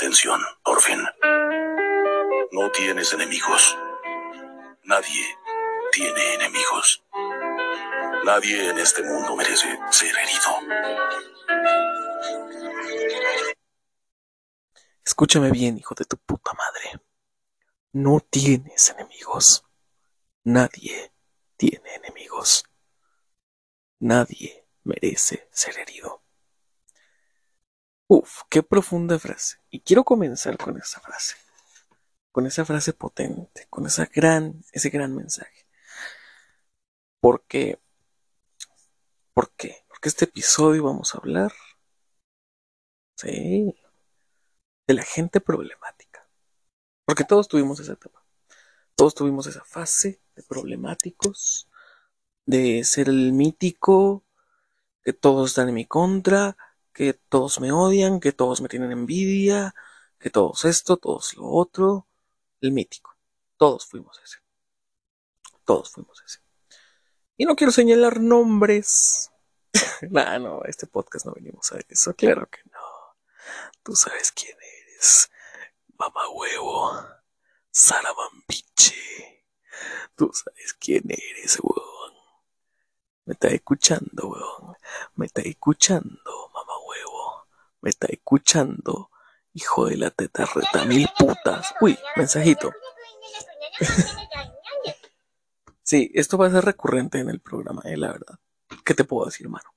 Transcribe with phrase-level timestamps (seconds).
[0.00, 1.04] Atención, Orphin.
[2.52, 3.76] No tienes enemigos.
[4.84, 5.26] Nadie
[5.90, 7.02] tiene enemigos.
[8.24, 10.50] Nadie en este mundo merece ser herido.
[15.04, 17.02] Escúchame bien, hijo de tu puta madre.
[17.90, 19.64] No tienes enemigos.
[20.44, 21.12] Nadie
[21.56, 22.62] tiene enemigos.
[23.98, 26.22] Nadie merece ser herido.
[28.10, 29.58] Uf, qué profunda frase.
[29.70, 31.36] Y quiero comenzar con esa frase.
[32.32, 35.66] Con esa frase potente, con esa gran, ese gran mensaje.
[37.20, 37.78] Porque,
[39.34, 39.84] ¿por qué?
[39.88, 41.52] Porque este episodio vamos a hablar,
[43.16, 43.74] sí,
[44.86, 46.26] de la gente problemática.
[47.04, 48.24] Porque todos tuvimos esa etapa.
[48.94, 51.68] Todos tuvimos esa fase de problemáticos,
[52.46, 54.24] de ser el mítico,
[55.02, 56.56] que todos están en mi contra,
[56.98, 59.72] que todos me odian, que todos me tienen envidia,
[60.18, 62.08] que todos esto, todos lo otro,
[62.60, 63.16] el mítico.
[63.56, 64.38] Todos fuimos ese.
[65.64, 66.40] Todos fuimos ese.
[67.36, 69.30] Y no quiero señalar nombres.
[70.10, 73.16] nah, no, este podcast no venimos a eso, claro que no.
[73.84, 75.30] Tú sabes quién eres.
[75.96, 77.00] Mamá huevo.
[77.70, 79.44] Sarabambiche.
[80.16, 82.14] Tú sabes quién eres, weón.
[83.24, 84.76] Me está escuchando, weón.
[85.14, 86.67] Me está escuchando, mamá
[87.80, 89.10] me está escuchando,
[89.52, 91.74] hijo de la teta reta mil putas.
[91.80, 92.72] Uy, mensajito.
[95.82, 98.38] sí, esto va a ser recurrente en el programa, eh, la verdad.
[98.84, 99.74] ¿Qué te puedo decir, hermano?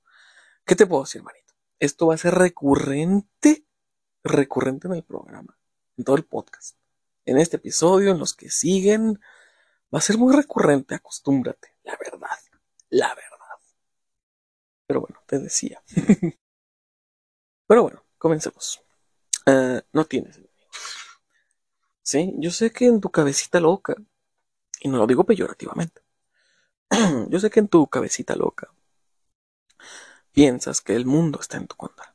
[0.64, 1.54] ¿Qué te puedo decir, hermanito?
[1.78, 3.66] Esto va a ser recurrente,
[4.22, 5.58] recurrente en el programa,
[5.96, 6.76] en todo el podcast.
[7.24, 9.20] En este episodio, en los que siguen,
[9.92, 12.38] va a ser muy recurrente, acostúmbrate, la verdad,
[12.90, 13.28] la verdad.
[14.86, 15.82] Pero bueno, te decía.
[17.72, 18.82] Pero bueno, comencemos.
[19.46, 20.68] Eh, no tienes enemigos.
[22.02, 23.96] Sí, yo sé que en tu cabecita loca,
[24.82, 26.02] y no lo digo peyorativamente,
[27.30, 28.74] yo sé que en tu cabecita loca
[30.32, 32.14] piensas que el mundo está en tu contra.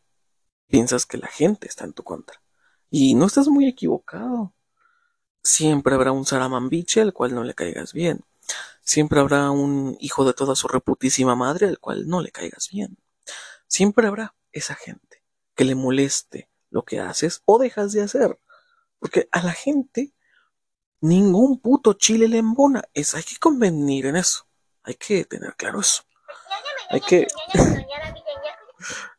[0.67, 2.39] Piensas que la gente está en tu contra.
[2.91, 4.53] Y no estás muy equivocado.
[5.41, 8.23] Siempre habrá un saramambiche al cual no le caigas bien.
[8.81, 12.99] Siempre habrá un hijo de toda su reputísima madre al cual no le caigas bien.
[13.67, 15.06] Siempre habrá esa gente
[15.57, 18.39] que le moleste lo que haces o dejas de hacer.
[18.99, 20.13] Porque a la gente
[21.01, 22.83] ningún puto chile le embona.
[22.93, 24.47] Es, hay que convenir en eso.
[24.83, 26.03] Hay que tener claro eso.
[26.89, 27.27] Hay que.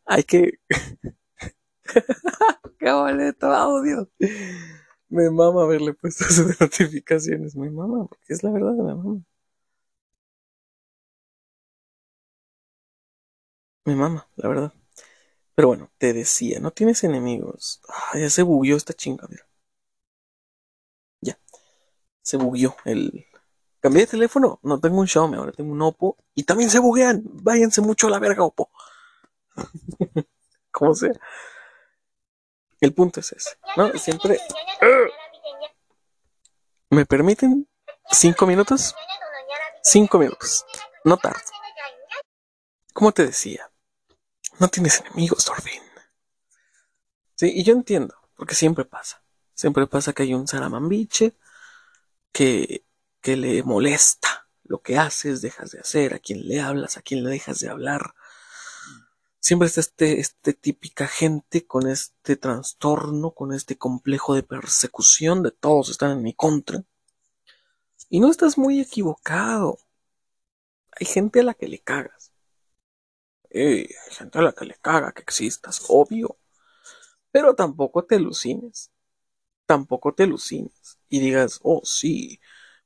[0.06, 0.60] hay que.
[2.78, 3.48] Qué boleto.
[5.08, 7.56] Me mama haberle puesto esas notificaciones.
[7.56, 9.22] Me mama, porque es la verdad, me mama.
[13.84, 14.72] Me mama, la verdad.
[15.58, 17.80] Pero bueno, te decía, no tienes enemigos.
[17.88, 19.44] Ah, ya se bugueó esta chingadera.
[21.20, 21.36] Ya.
[22.22, 23.26] Se bugueó el.
[23.80, 24.60] Cambié de teléfono.
[24.62, 26.16] No tengo un Xiaomi, ahora tengo un Oppo.
[26.36, 27.24] Y también se buguean.
[27.24, 28.70] Váyanse mucho a la verga, Oppo.
[30.70, 31.10] Como sea.
[32.80, 33.58] El punto es ese.
[33.76, 33.92] ¿No?
[33.98, 34.38] Siempre.
[36.90, 37.68] ¿Me permiten
[38.12, 38.94] cinco minutos?
[39.82, 40.64] Cinco minutos.
[41.02, 41.40] No tardo.
[42.92, 43.68] Como te decía,
[44.58, 45.82] no tienes enemigos, Thorfinn.
[47.36, 49.22] Sí, y yo entiendo, porque siempre pasa.
[49.54, 51.34] Siempre pasa que hay un saramambiche
[52.32, 52.84] que,
[53.20, 57.24] que le molesta lo que haces, dejas de hacer, a quien le hablas, a quien
[57.24, 58.14] le dejas de hablar.
[59.40, 65.52] Siempre está este, este típica gente con este trastorno, con este complejo de persecución, de
[65.52, 66.84] todos están en mi contra.
[68.10, 69.78] Y no estás muy equivocado.
[70.92, 72.32] Hay gente a la que le cagas
[73.52, 76.38] hay gente a la que le caga que existas, obvio.
[77.30, 78.90] Pero tampoco te alucines.
[79.66, 80.98] Tampoco te alucines.
[81.08, 82.40] Y digas, oh sí,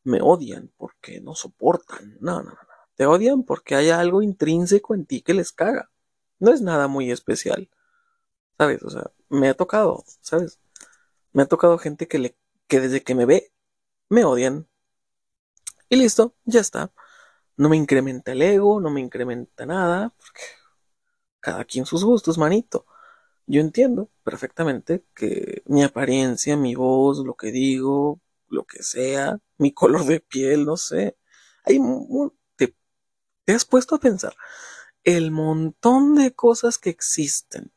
[0.05, 2.17] me odian porque no soportan.
[2.21, 2.59] No, no, no.
[2.97, 5.91] Te odian porque hay algo intrínseco en ti que les caga.
[6.39, 7.71] No es nada muy especial.
[8.59, 8.83] ¿Sabes?
[8.83, 10.61] O sea, me ha tocado, ¿sabes?
[11.33, 12.37] Me ha tocado gente que, le,
[12.69, 13.53] que desde que me ve,
[14.09, 14.69] me odian.
[15.89, 16.93] Y listo, ya está.
[17.57, 20.43] No me incrementa el ego, no me incrementa nada, porque
[21.41, 22.87] cada quien sus gustos, manito.
[23.47, 29.73] Yo entiendo perfectamente que mi apariencia, mi voz, lo que digo, lo que sea, mi
[29.75, 31.17] color de piel, no sé.
[31.65, 31.81] Hay
[32.57, 32.77] te,
[33.45, 34.35] te has puesto a pensar
[35.05, 37.73] el montón de cosas que existen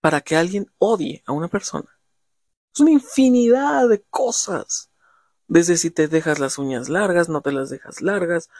[0.00, 1.88] para que alguien odie a una persona.
[2.74, 4.89] Es una infinidad de cosas.
[5.50, 8.50] Desde si te dejas las uñas largas, no te las dejas largas,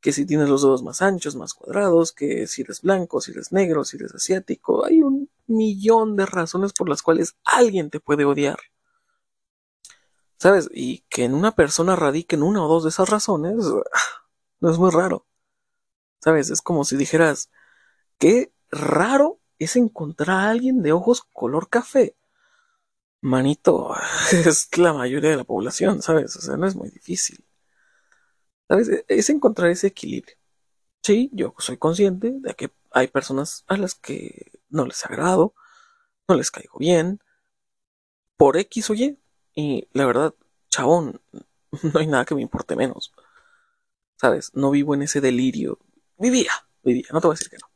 [0.00, 3.50] que si tienes los dedos más anchos, más cuadrados, que si eres blanco, si eres
[3.50, 8.24] negro, si eres asiático, hay un millón de razones por las cuales alguien te puede
[8.24, 8.60] odiar.
[10.38, 10.70] ¿Sabes?
[10.72, 13.56] Y que en una persona radiquen una o dos de esas razones,
[14.60, 15.26] no es muy raro.
[16.20, 16.50] ¿Sabes?
[16.50, 17.50] Es como si dijeras,
[18.18, 22.14] qué raro es encontrar a alguien de ojos color café.
[23.22, 23.94] Manito,
[24.32, 26.36] es la mayoría de la población, ¿sabes?
[26.36, 27.44] O sea, no es muy difícil.
[28.68, 28.88] ¿Sabes?
[28.88, 30.36] E, es encontrar ese equilibrio.
[31.02, 35.54] Sí, yo soy consciente de que hay personas a las que no les agrado,
[36.28, 37.20] no les caigo bien,
[38.36, 39.18] por X o Y.
[39.54, 40.34] Y la verdad,
[40.70, 41.20] chabón,
[41.82, 43.12] no hay nada que me importe menos.
[44.16, 44.52] ¿Sabes?
[44.54, 45.78] No vivo en ese delirio.
[46.18, 46.52] Vivía,
[46.82, 47.70] vivía, no te voy a decir que no.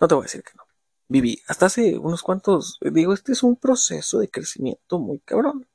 [0.00, 0.67] No te voy a decir que no.
[1.08, 5.66] Viví hasta hace unos cuantos, digo, este es un proceso de crecimiento muy cabrón.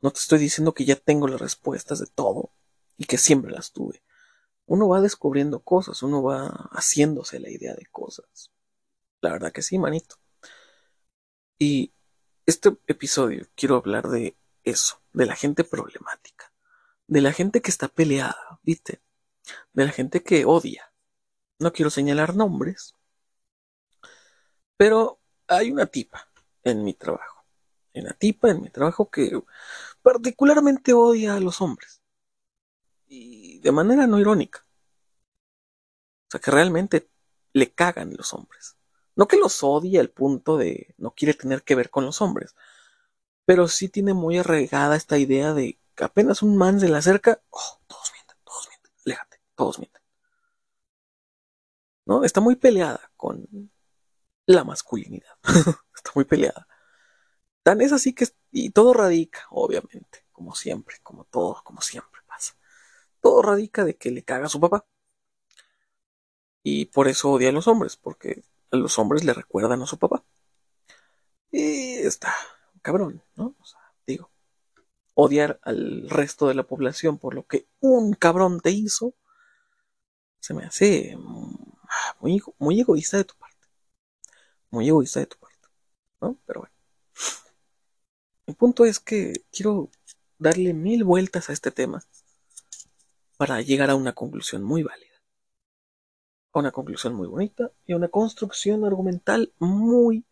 [0.00, 2.52] No te estoy diciendo que ya tengo las respuestas de todo
[2.96, 4.02] y que siempre las tuve.
[4.64, 8.50] Uno va descubriendo cosas, uno va haciéndose la idea de cosas.
[9.20, 10.16] La verdad que sí, manito.
[11.58, 11.92] Y
[12.46, 16.52] este episodio quiero hablar de eso, de la gente problemática,
[17.06, 19.02] de la gente que está peleada, ¿viste?
[19.74, 20.94] De la gente que odia.
[21.58, 22.96] No quiero señalar nombres,
[24.80, 26.26] pero hay una tipa
[26.64, 27.44] en mi trabajo.
[27.92, 29.30] Hay una tipa en mi trabajo que
[30.00, 32.00] particularmente odia a los hombres.
[33.06, 34.66] Y de manera no irónica.
[36.28, 37.10] O sea, que realmente
[37.52, 38.78] le cagan los hombres.
[39.16, 42.54] No que los odie al punto de no quiere tener que ver con los hombres.
[43.44, 47.42] Pero sí tiene muy arraigada esta idea de que apenas un man se le acerca,
[47.50, 50.02] oh, todos mienten, todos mienten, aléjate, todos mienten.
[52.06, 52.24] ¿No?
[52.24, 53.46] Está muy peleada con,
[54.54, 55.38] la masculinidad.
[55.94, 56.66] Está muy peleada.
[57.62, 62.54] Tan es así que y todo radica, obviamente, como siempre, como todo, como siempre pasa.
[63.20, 64.86] Todo radica de que le caga a su papá.
[66.62, 69.98] Y por eso odia a los hombres, porque a los hombres le recuerdan a su
[69.98, 70.24] papá.
[71.50, 72.34] Y está
[72.82, 73.54] cabrón, ¿no?
[73.58, 74.30] O sea, digo,
[75.14, 79.14] odiar al resto de la población por lo que un cabrón te hizo,
[80.40, 81.16] se me hace
[82.20, 83.49] muy, muy egoísta de tu parte
[84.70, 85.68] muy egoísta de tu parte,
[86.20, 86.36] ¿no?
[86.46, 86.74] Pero bueno.
[88.46, 89.90] El punto es que quiero
[90.38, 92.02] darle mil vueltas a este tema
[93.36, 95.22] para llegar a una conclusión muy válida.
[96.52, 100.24] A una conclusión muy bonita y a una construcción argumental muy,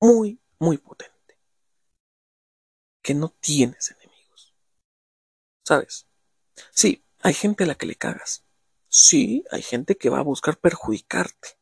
[0.00, 1.38] muy, muy potente.
[3.02, 4.54] Que no tienes enemigos.
[5.64, 6.06] ¿Sabes?
[6.70, 8.44] Sí, hay gente a la que le cagas.
[8.88, 11.58] Sí, hay gente que va a buscar perjudicarte.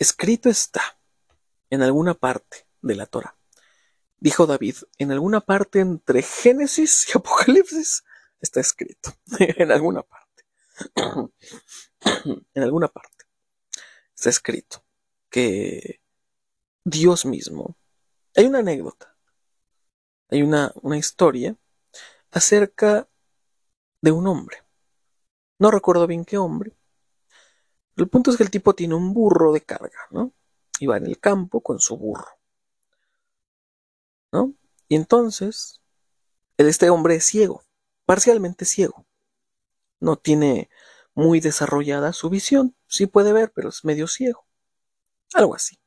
[0.00, 0.80] Escrito está
[1.68, 3.36] en alguna parte de la Torah.
[4.18, 8.02] Dijo David, en alguna parte entre Génesis y Apocalipsis
[8.40, 9.12] está escrito.
[9.38, 10.44] en alguna parte.
[12.54, 13.26] en alguna parte
[14.14, 14.82] está escrito
[15.28, 16.00] que
[16.82, 17.76] Dios mismo.
[18.34, 19.14] Hay una anécdota.
[20.30, 21.54] Hay una, una historia
[22.30, 23.06] acerca
[24.00, 24.64] de un hombre.
[25.58, 26.74] No recuerdo bien qué hombre,
[27.96, 30.32] el punto es que el tipo tiene un burro de carga, ¿no?
[30.78, 32.38] Y va en el campo con su burro.
[34.32, 34.54] ¿No?
[34.88, 35.80] Y entonces,
[36.56, 37.64] este hombre es ciego,
[38.06, 39.06] parcialmente ciego.
[39.98, 40.70] No tiene
[41.14, 42.74] muy desarrollada su visión.
[42.86, 44.46] Sí puede ver, pero es medio ciego.
[45.34, 45.78] Algo así.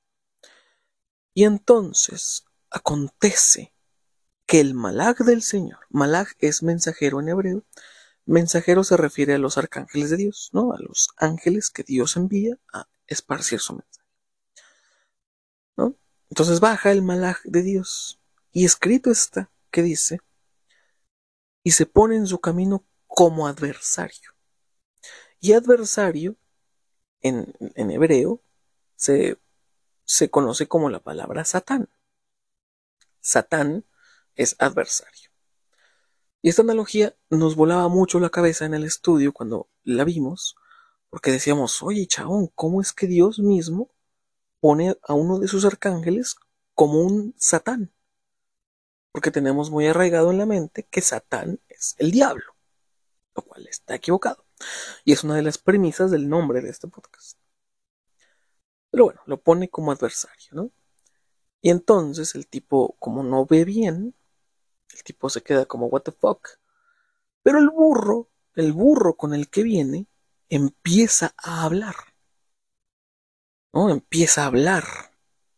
[1.34, 3.74] Y entonces acontece
[4.46, 7.64] que el malaj del Señor, malaj es mensajero en hebreo,
[8.26, 10.74] Mensajero se refiere a los arcángeles de Dios, ¿no?
[10.74, 14.08] A los ángeles que Dios envía a esparcir su mensaje.
[15.76, 15.96] ¿No?
[16.30, 18.20] Entonces baja el malaj de Dios
[18.52, 20.20] y escrito está que dice,
[21.64, 24.36] y se pone en su camino como adversario.
[25.40, 26.38] Y adversario,
[27.22, 28.42] en, en hebreo,
[28.96, 29.40] se,
[30.06, 31.90] se conoce como la palabra Satán.
[33.20, 33.86] Satán
[34.36, 35.23] es adversario.
[36.44, 40.58] Y esta analogía nos volaba mucho la cabeza en el estudio cuando la vimos,
[41.10, 43.90] porque decíamos, oye, chabón, ¿cómo es que Dios mismo
[44.60, 46.36] pone a uno de sus arcángeles
[46.74, 47.94] como un Satán?
[49.14, 52.58] Porque tenemos muy arraigado en la mente que Satán es el diablo,
[53.38, 54.46] lo cual está equivocado.
[55.06, 57.38] Y es una de las premisas del nombre de este podcast.
[58.92, 60.72] Pero bueno, lo pone como adversario, ¿no?
[61.62, 64.14] Y entonces el tipo, como no ve bien,
[64.94, 66.48] el tipo se queda como, what the fuck.
[67.42, 70.08] Pero el burro, el burro con el que viene,
[70.50, 71.96] empieza a hablar.
[73.74, 73.90] ¿No?
[73.90, 74.84] Empieza a hablar.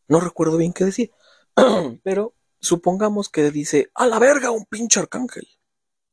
[0.07, 1.09] No recuerdo bien qué decía.
[2.03, 5.47] Pero supongamos que dice, a la verga, un pinche arcángel.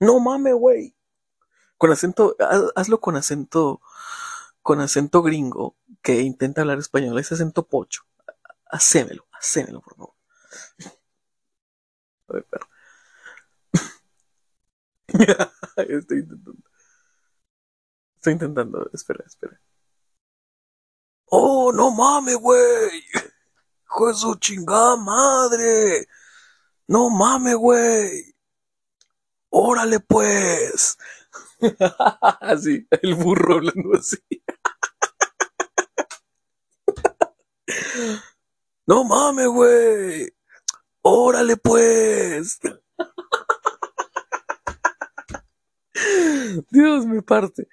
[0.00, 0.96] No mames, güey.
[1.78, 2.36] Con acento,
[2.76, 3.80] hazlo con acento,
[4.62, 8.02] con acento gringo, que intenta hablar español, ese acento pocho.
[8.70, 10.14] Hacémelo, hacémelo, por favor.
[12.28, 12.71] A ver, perro.
[15.76, 16.62] Estoy intentando.
[18.16, 18.90] Estoy intentando.
[18.92, 19.60] Espera, espera.
[21.26, 23.02] ¡Oh, no mames, güey!
[23.86, 26.06] ¡Hijo chingada madre!
[26.88, 28.34] ¡No mames, güey!
[29.48, 30.98] ¡Órale, pues!
[32.40, 34.18] así, el burro hablando así.
[38.86, 40.34] ¡No mames, güey!
[41.02, 42.60] ¡Órale, pues!
[46.70, 47.68] Dios me parte.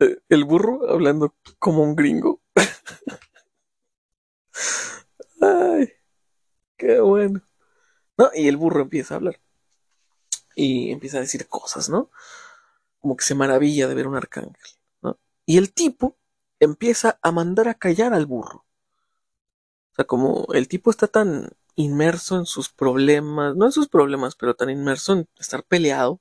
[0.00, 2.42] Eh, el burro hablando como un gringo.
[5.40, 5.92] Ay,
[6.76, 7.42] qué bueno.
[8.18, 9.40] No, y el burro empieza a hablar.
[10.54, 12.10] Y empieza a decir cosas, ¿no?
[13.00, 14.54] Como que se maravilla de ver un arcángel,
[15.02, 15.18] ¿no?
[15.44, 16.16] Y el tipo
[16.60, 18.64] empieza a mandar a callar al burro.
[19.92, 24.36] O sea, como el tipo está tan inmerso en sus problemas, no en sus problemas,
[24.36, 26.20] pero tan inmerso en estar peleado,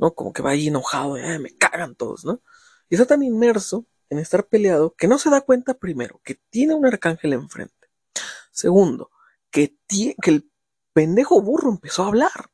[0.00, 0.14] ¿no?
[0.14, 2.42] Como que va ahí enojado, me cagan todos, ¿no?
[2.88, 6.74] Y está tan inmerso en estar peleado que no se da cuenta primero que tiene
[6.74, 7.90] un arcángel enfrente.
[8.50, 9.10] Segundo,
[9.50, 10.50] que, que el
[10.92, 12.50] pendejo burro empezó a hablar.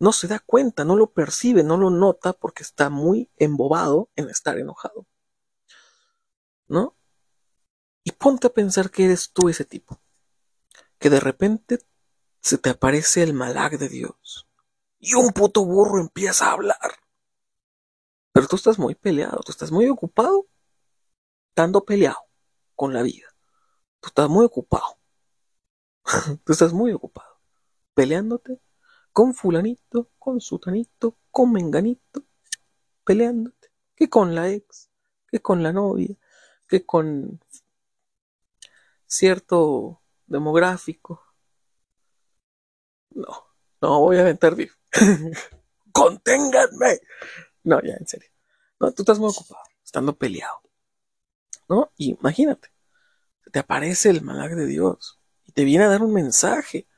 [0.00, 4.28] No se da cuenta, no lo percibe, no lo nota porque está muy embobado en
[4.28, 5.06] estar enojado.
[6.66, 6.96] ¿No?
[8.02, 10.00] Y ponte a pensar que eres tú ese tipo.
[10.98, 11.78] Que de repente
[12.40, 14.49] se te aparece el malag de Dios.
[15.00, 16.78] Y un puto burro empieza a hablar.
[18.32, 20.46] Pero tú estás muy peleado, tú estás muy ocupado
[21.48, 22.20] estando peleado
[22.76, 23.26] con la vida.
[24.00, 24.98] Tú estás muy ocupado.
[26.44, 27.40] tú estás muy ocupado.
[27.94, 28.60] Peleándote
[29.12, 32.22] con fulanito, con sutanito, con menganito,
[33.04, 34.90] peleándote, que con la ex,
[35.28, 36.16] que con la novia,
[36.68, 37.40] que con
[39.06, 41.22] cierto demográfico.
[43.10, 43.26] No,
[43.80, 44.79] no voy a aventar vivo.
[45.92, 47.00] Conténganme.
[47.64, 48.30] No, ya, en serio.
[48.78, 50.62] No, tú estás muy ocupado, estando peleado.
[51.68, 51.92] ¿No?
[51.96, 52.72] Imagínate,
[53.52, 56.88] te aparece el malag de Dios y te viene a dar un mensaje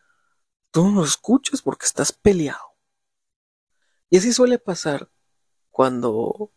[0.72, 2.74] tú no lo escuchas porque estás peleado.
[4.10, 5.08] Y así suele pasar
[5.70, 6.50] cuando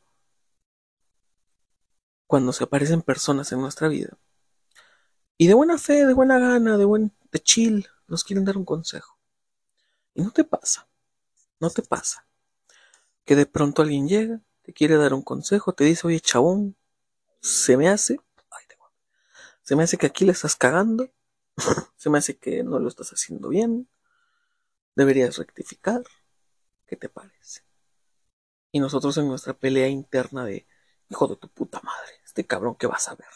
[2.26, 4.18] cuando se aparecen personas en nuestra vida.
[5.38, 8.66] Y de buena fe, de buena gana, de buen de chill, nos quieren dar un
[8.66, 9.20] consejo.
[10.16, 10.88] Y no te pasa.
[11.60, 12.28] No te pasa.
[13.26, 16.76] Que de pronto alguien llega, te quiere dar un consejo, te dice, oye, chabón,
[17.42, 18.20] se me hace,
[19.64, 21.10] se me hace que aquí le estás cagando,
[21.98, 23.88] se me hace que no lo estás haciendo bien,
[24.96, 26.04] Deberías rectificar.
[26.88, 27.64] ¿Qué te parece?
[28.72, 30.68] Y nosotros en nuestra pelea interna de
[31.10, 33.28] hijo de tu puta madre, este cabrón que vas a ver.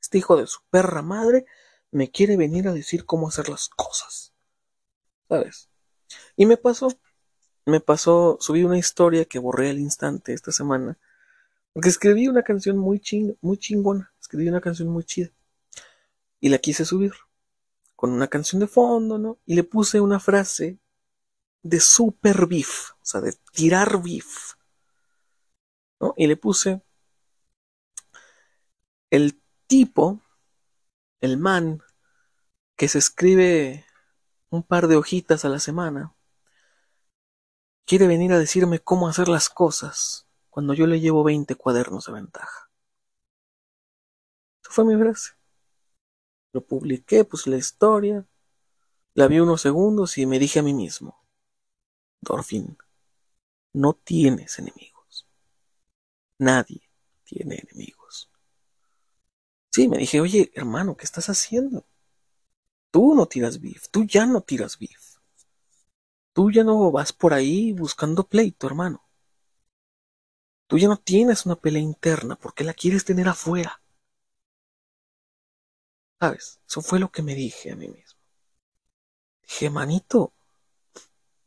[0.00, 1.46] Este hijo de su perra madre
[1.90, 4.34] me quiere venir a decir cómo hacer las cosas.
[5.28, 5.70] ¿Sabes?
[6.36, 6.88] Y me pasó,
[7.66, 10.98] me pasó, subí una historia que borré al instante esta semana,
[11.72, 15.30] porque escribí una canción muy ching, muy chingona, escribí una canción muy chida.
[16.40, 17.12] Y la quise subir
[17.96, 19.38] con una canción de fondo, ¿no?
[19.44, 20.78] Y le puse una frase
[21.62, 24.54] de super beef, o sea, de tirar beef.
[26.00, 26.14] ¿no?
[26.16, 26.82] Y le puse
[29.10, 30.22] el tipo,
[31.20, 31.82] el man,
[32.76, 33.84] que se escribe
[34.50, 36.15] un par de hojitas a la semana,
[37.86, 42.12] quiere venir a decirme cómo hacer las cosas cuando yo le llevo 20 cuadernos de
[42.12, 42.68] ventaja.
[44.62, 45.32] Esa fue mi frase.
[46.52, 48.26] Lo publiqué, puse la historia,
[49.14, 51.24] la vi unos segundos y me dije a mí mismo,
[52.20, 52.76] Dorfin,
[53.72, 55.28] no tienes enemigos.
[56.38, 56.82] Nadie
[57.24, 58.30] tiene enemigos.
[59.70, 61.86] Sí, me dije, oye, hermano, ¿qué estás haciendo?
[62.90, 65.05] Tú no tiras beef, tú ya no tiras beef.
[66.36, 69.02] Tú ya no vas por ahí buscando pleito, hermano.
[70.68, 73.82] Tú ya no tienes una pelea interna porque la quieres tener afuera.
[76.20, 76.60] ¿Sabes?
[76.68, 78.20] Eso fue lo que me dije a mí mismo.
[79.42, 80.34] Dije, manito,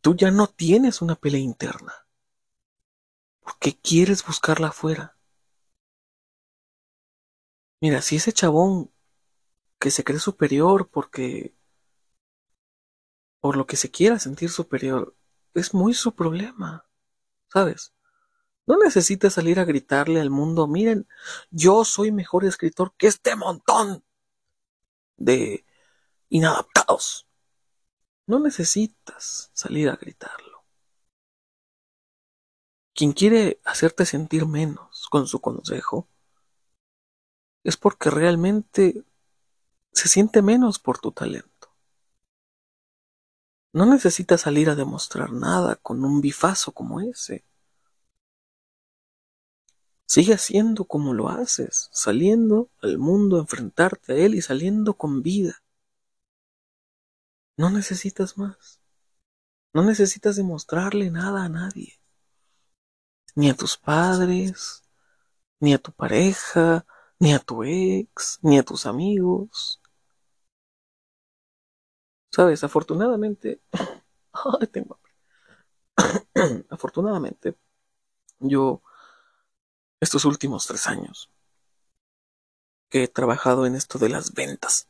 [0.02, 1.94] Tú ya no tienes una pelea interna.
[3.42, 5.18] ¿Por qué quieres buscarla afuera?
[7.82, 8.92] Mira, si ese chabón
[9.80, 11.56] que se cree superior porque
[13.40, 15.16] por lo que se quiera sentir superior,
[15.54, 16.86] es muy su problema,
[17.52, 17.94] ¿sabes?
[18.68, 21.08] No necesitas salir a gritarle al mundo, miren,
[21.50, 24.04] yo soy mejor escritor que este montón
[25.18, 25.66] de
[26.30, 27.28] inadaptados.
[28.28, 30.64] No necesitas salir a gritarlo.
[32.94, 36.08] Quien quiere hacerte sentir menos con su consejo,
[37.64, 39.04] es porque realmente
[39.92, 41.49] se siente menos por tu talento.
[43.72, 47.46] No necesitas salir a demostrar nada con un bifazo como ese.
[50.06, 55.22] Sigue haciendo como lo haces, saliendo al mundo a enfrentarte a él y saliendo con
[55.22, 55.62] vida.
[57.58, 58.80] No necesitas más.
[59.72, 62.00] No necesitas demostrarle nada a nadie.
[63.36, 64.82] Ni a tus padres,
[65.60, 66.88] ni a tu pareja,
[67.20, 69.80] ni a tu ex, ni a tus amigos.
[72.32, 73.62] Sabes, afortunadamente,
[74.72, 75.00] tengo
[76.70, 77.56] afortunadamente,
[78.40, 78.82] yo
[80.00, 81.30] estos últimos tres años
[82.90, 84.88] que he trabajado en esto de las ventas,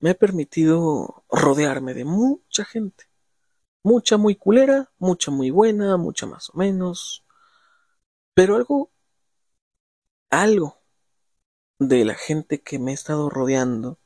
[0.00, 3.04] me he permitido rodearme de mucha gente.
[3.82, 7.24] Mucha muy culera, mucha muy buena, mucha más o menos.
[8.34, 8.90] Pero algo,
[10.30, 10.82] algo
[11.78, 13.98] de la gente que me he estado rodeando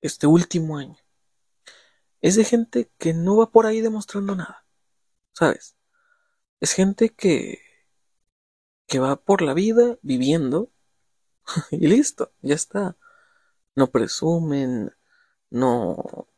[0.00, 1.05] este último año
[2.20, 4.66] es de gente que no va por ahí demostrando nada.
[5.32, 5.76] ¿Sabes?
[6.60, 7.60] Es gente que
[8.86, 10.70] que va por la vida viviendo
[11.70, 12.96] y listo, ya está.
[13.76, 14.94] No presumen,
[15.50, 16.28] no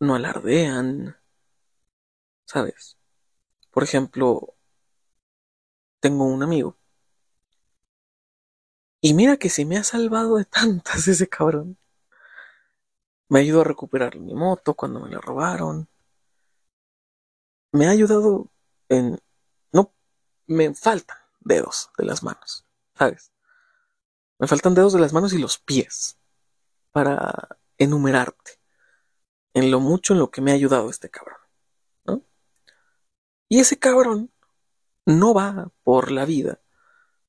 [0.00, 1.16] no alardean,
[2.44, 2.96] ¿sabes?
[3.70, 4.56] Por ejemplo,
[6.00, 6.78] tengo un amigo
[9.00, 11.78] y mira que se me ha salvado de tantas ese cabrón.
[13.28, 15.88] Me ayudó a recuperar mi moto cuando me la robaron.
[17.72, 18.50] Me ha ayudado
[18.88, 19.20] en...
[19.72, 19.92] No,
[20.46, 22.64] me faltan dedos de las manos,
[22.94, 23.32] ¿sabes?
[24.38, 26.18] Me faltan dedos de las manos y los pies
[26.92, 28.60] para enumerarte
[29.54, 31.38] en lo mucho en lo que me ha ayudado este cabrón,
[32.04, 32.22] ¿no?
[33.48, 34.30] Y ese cabrón
[35.06, 36.60] no va por la vida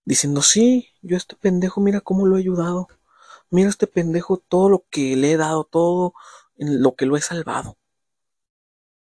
[0.03, 2.87] diciendo, sí, yo este pendejo mira cómo lo he ayudado,
[3.49, 6.13] mira este pendejo todo lo que le he dado, todo
[6.57, 7.77] lo que lo he salvado.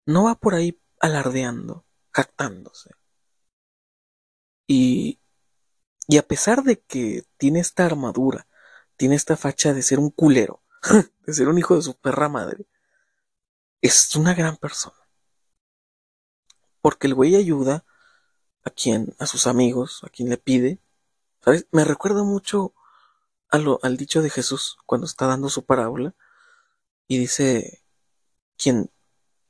[0.05, 2.90] No va por ahí alardeando, jactándose.
[4.66, 5.20] Y,
[6.09, 8.46] y a pesar de que tiene esta armadura,
[8.96, 10.62] tiene esta facha de ser un culero,
[11.27, 12.66] de ser un hijo de su perra madre,
[13.81, 14.96] es una gran persona.
[16.81, 17.85] Porque el güey ayuda
[18.64, 20.81] a quien, a sus amigos, a quien le pide.
[21.40, 21.66] ¿Sabes?
[21.70, 22.75] Me recuerda mucho
[23.50, 26.14] al dicho de Jesús cuando está dando su parábola
[27.06, 27.85] y dice,
[28.56, 28.90] quien,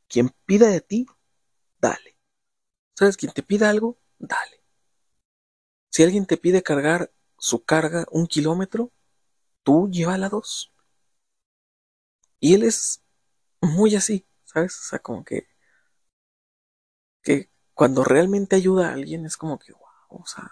[0.09, 1.07] quien pida de ti,
[1.81, 2.17] dale.
[2.95, 3.17] ¿Sabes?
[3.17, 4.63] Quien te pida algo, dale.
[5.91, 8.93] Si alguien te pide cargar su carga un kilómetro,
[9.63, 10.73] tú llévala dos.
[12.39, 13.03] Y él es
[13.61, 14.79] muy así, ¿sabes?
[14.79, 15.49] O sea, como que,
[17.23, 20.51] que cuando realmente ayuda a alguien es como que, wow, o sea,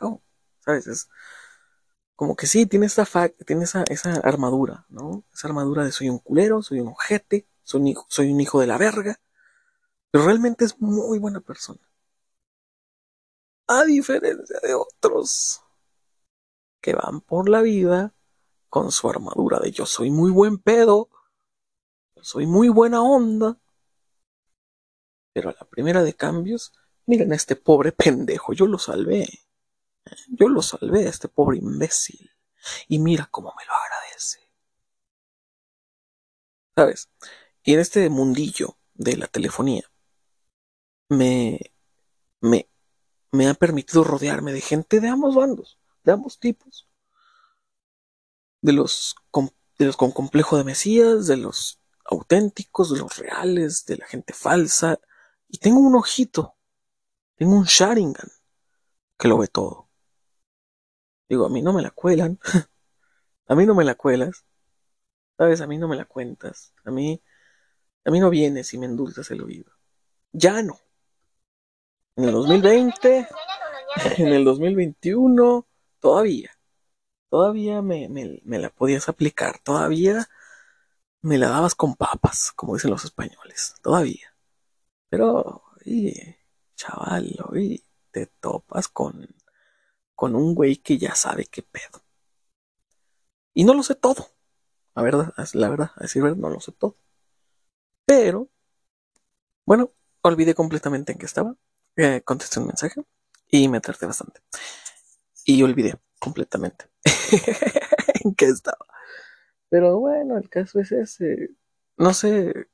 [0.00, 0.22] wow,
[0.60, 0.86] ¿sabes?
[0.86, 1.08] Es
[2.16, 3.06] como que sí, tiene esa,
[3.46, 5.24] tiene esa, esa armadura, ¿no?
[5.32, 8.60] Esa armadura de soy un culero, soy un ojete, soy un, hijo, soy un hijo
[8.60, 9.20] de la verga,
[10.10, 11.80] pero realmente es muy buena persona.
[13.66, 15.62] A diferencia de otros
[16.80, 18.12] que van por la vida
[18.68, 21.08] con su armadura de yo soy muy buen pedo,
[22.22, 23.58] soy muy buena onda.
[25.32, 26.72] Pero a la primera de cambios,
[27.06, 29.26] miren a este pobre pendejo, yo lo salvé.
[30.28, 32.30] Yo lo salvé a este pobre imbécil.
[32.88, 34.38] Y mira cómo me lo agradece.
[36.76, 37.10] ¿Sabes?
[37.64, 39.90] Y en este mundillo de la telefonía,
[41.08, 41.72] me,
[42.40, 42.68] me,
[43.30, 46.88] me ha permitido rodearme de gente de ambos bandos, de ambos tipos.
[48.60, 49.16] De los
[49.78, 54.32] de los con complejo de Mesías, de los auténticos, de los reales, de la gente
[54.32, 55.00] falsa.
[55.48, 56.56] Y tengo un ojito,
[57.36, 58.30] tengo un Sharingan
[59.18, 59.88] que lo ve todo.
[61.32, 62.38] Digo, a mí no me la cuelan,
[63.48, 64.44] a mí no me la cuelas,
[65.38, 67.22] sabes, a mí no me la cuentas, a mí,
[68.04, 69.72] a mí no vienes y me endulzas el oído.
[70.32, 70.78] Ya no.
[72.16, 73.26] En el 2020,
[74.18, 75.66] en el 2021,
[76.00, 76.50] todavía,
[77.30, 80.28] todavía me, me, me la podías aplicar, todavía
[81.22, 84.36] me la dabas con papas, como dicen los españoles, todavía.
[85.08, 86.40] Pero, oye,
[86.76, 89.26] chaval, oye, te topas con,
[90.22, 92.00] con un güey que ya sabe qué pedo.
[93.54, 94.28] Y no lo sé todo.
[94.94, 96.96] La verdad, la verdad, a decir verdad, no lo sé todo.
[98.06, 98.48] Pero,
[99.66, 101.56] bueno, olvidé completamente en qué estaba.
[101.96, 103.02] Eh, contesté un mensaje
[103.50, 104.40] y me tardé bastante.
[105.44, 106.88] Y olvidé completamente
[108.22, 108.86] en qué estaba.
[109.70, 111.50] Pero bueno, el caso es ese.
[111.96, 112.68] No sé,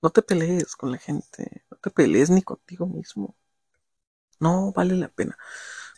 [0.00, 3.34] no te pelees con la gente, no te pelees ni contigo mismo.
[4.38, 5.36] No vale la pena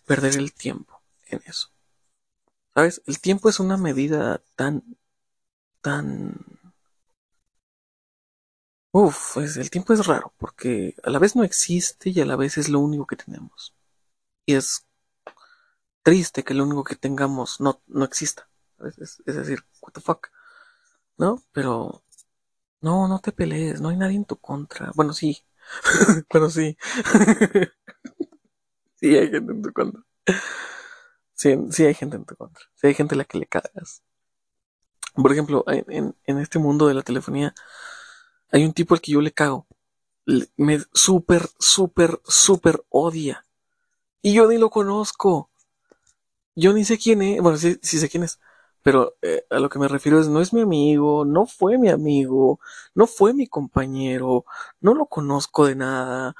[0.08, 1.68] perder el tiempo en eso.
[2.74, 3.02] ¿Sabes?
[3.06, 4.82] El tiempo es una medida tan,
[5.80, 6.34] tan...
[8.90, 12.36] Uf, pues el tiempo es raro, porque a la vez no existe y a la
[12.36, 13.74] vez es lo único que tenemos.
[14.46, 14.86] Y es
[16.02, 18.48] triste que lo único que tengamos no, no exista.
[18.98, 20.28] Es, decir, what the fuck.
[21.18, 21.42] ¿No?
[21.52, 22.02] Pero
[22.80, 24.90] no, no te pelees, no hay nadie en tu contra.
[24.94, 25.44] Bueno, sí.
[26.30, 26.76] Pero sí.
[29.00, 30.02] sí hay gente en tu contra.
[31.32, 32.64] Sí, sí hay gente en tu contra.
[32.74, 34.02] Sí hay gente a la que le cagas.
[35.14, 37.54] Por ejemplo, en, en este mundo de la telefonía,
[38.50, 39.66] hay un tipo al que yo le cago.
[40.56, 43.46] Me súper, súper, súper odia.
[44.22, 45.50] Y yo ni lo conozco.
[46.54, 47.40] Yo ni sé quién es.
[47.42, 48.40] Bueno, sí, sí sé quién es.
[48.82, 51.88] Pero eh, a lo que me refiero es, no es mi amigo, no fue mi
[51.90, 52.60] amigo,
[52.94, 54.44] no fue mi compañero,
[54.80, 56.34] no lo conozco de nada,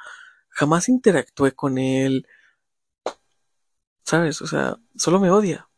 [0.51, 2.27] jamás interactué con él.
[4.09, 4.41] ¿Sabes?
[4.41, 5.69] O sea, solo me odia.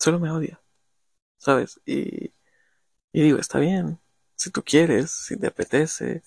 [0.00, 0.60] Solo me odia.
[1.38, 1.80] ¿Sabes?
[1.86, 2.32] Y,
[3.12, 4.00] digo, está bien.
[4.34, 6.24] Si tú quieres, si te apetece,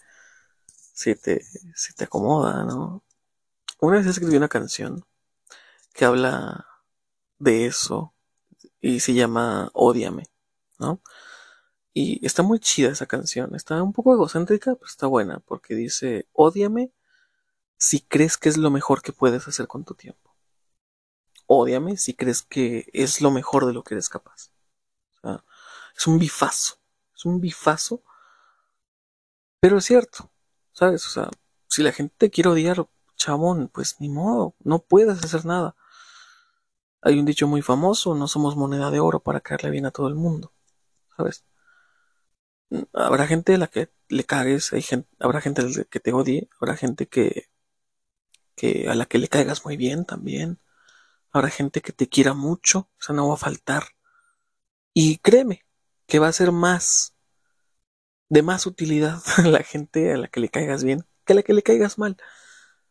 [0.68, 1.42] si te,
[1.76, 3.04] si te acomoda, ¿no?
[3.82, 5.06] Una vez escribí una canción
[5.94, 6.66] que habla
[7.40, 8.14] de eso
[8.82, 10.28] y se llama Ódiame,
[10.80, 11.02] ¿no?
[11.94, 16.30] Y está muy chida esa canción, está un poco egocéntrica, pero está buena, porque dice,
[16.34, 16.94] Ódiame
[17.78, 20.36] si crees que es lo mejor que puedes hacer con tu tiempo.
[21.46, 24.52] Ódiame si crees que es lo mejor de lo que eres capaz.
[25.18, 25.44] O sea,
[25.98, 26.80] es un bifazo,
[27.16, 28.04] es un bifazo,
[29.60, 30.32] pero es cierto,
[30.74, 31.06] ¿sabes?
[31.08, 31.30] O sea,
[31.68, 35.76] si la gente te quiere odiar, chabón, pues ni modo, no puedes hacer nada.
[37.02, 40.08] Hay un dicho muy famoso, no somos moneda de oro para caerle bien a todo
[40.08, 40.54] el mundo,
[41.16, 41.46] ¿sabes?
[42.94, 46.76] Habrá gente a la que le cagues, hay gente, habrá gente que te odie, habrá
[46.76, 47.50] gente que,
[48.58, 50.60] que a la que le caigas muy bien también,
[51.32, 53.86] habrá gente que te quiera mucho, o sea, no va a faltar.
[54.94, 55.66] Y créeme
[56.08, 57.16] que va a ser más,
[58.30, 61.44] de más utilidad a la gente a la que le caigas bien que a la
[61.44, 62.18] que le caigas mal.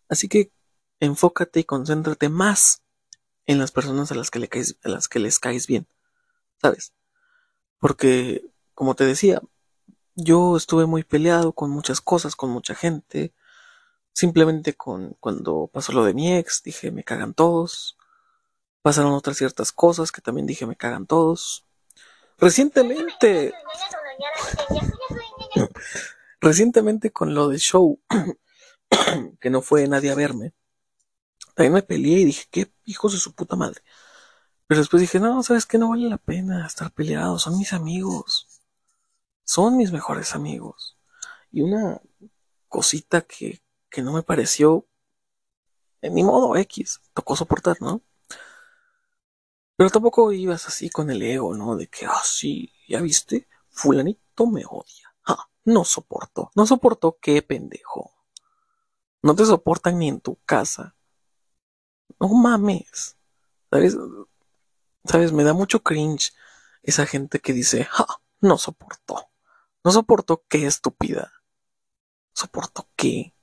[0.09, 0.53] Así que
[1.01, 2.83] enfócate y concéntrate más
[3.47, 5.89] en las personas a las que, le caes, a las que les caes bien,
[6.61, 6.93] ¿sabes?
[7.79, 9.41] Porque, como te decía,
[10.15, 13.35] yo estuve muy peleado con muchas cosas, con mucha gente.
[14.17, 17.99] Simplemente con cuando pasó lo de mi ex, dije me cagan todos.
[18.81, 21.67] Pasaron otras ciertas cosas que también dije me cagan todos.
[22.39, 23.53] Recientemente.
[26.41, 28.01] Recientemente con lo del show,
[29.39, 30.55] que no fue nadie a verme.
[31.55, 33.83] También me peleé y dije, qué hijos de su puta madre.
[34.67, 38.63] Pero después dije, no, sabes que no vale la pena estar peleados, son mis amigos.
[39.45, 40.97] Son mis mejores amigos.
[41.53, 42.01] Y una
[42.69, 44.87] cosita que, que no me pareció,
[46.03, 48.03] en mi modo X, tocó soportar, ¿no?
[49.77, 51.77] Pero tampoco ibas así con el ego, ¿no?
[51.77, 55.15] De que, ah, sí, ya viste, fulanito me odia.
[55.27, 56.51] Ah, no soporto.
[56.55, 58.13] No soporto qué pendejo.
[59.23, 60.97] No te soportan ni en tu casa.
[62.19, 63.17] No mames.
[63.71, 63.97] ¿Sabes?
[65.05, 65.33] ¿Sabes?
[65.33, 66.33] Me da mucho cringe
[66.83, 68.07] esa gente que dice, ja,
[68.41, 69.29] no soporto.
[69.85, 71.33] No soporto qué estúpida.
[72.33, 73.36] Soporto qué.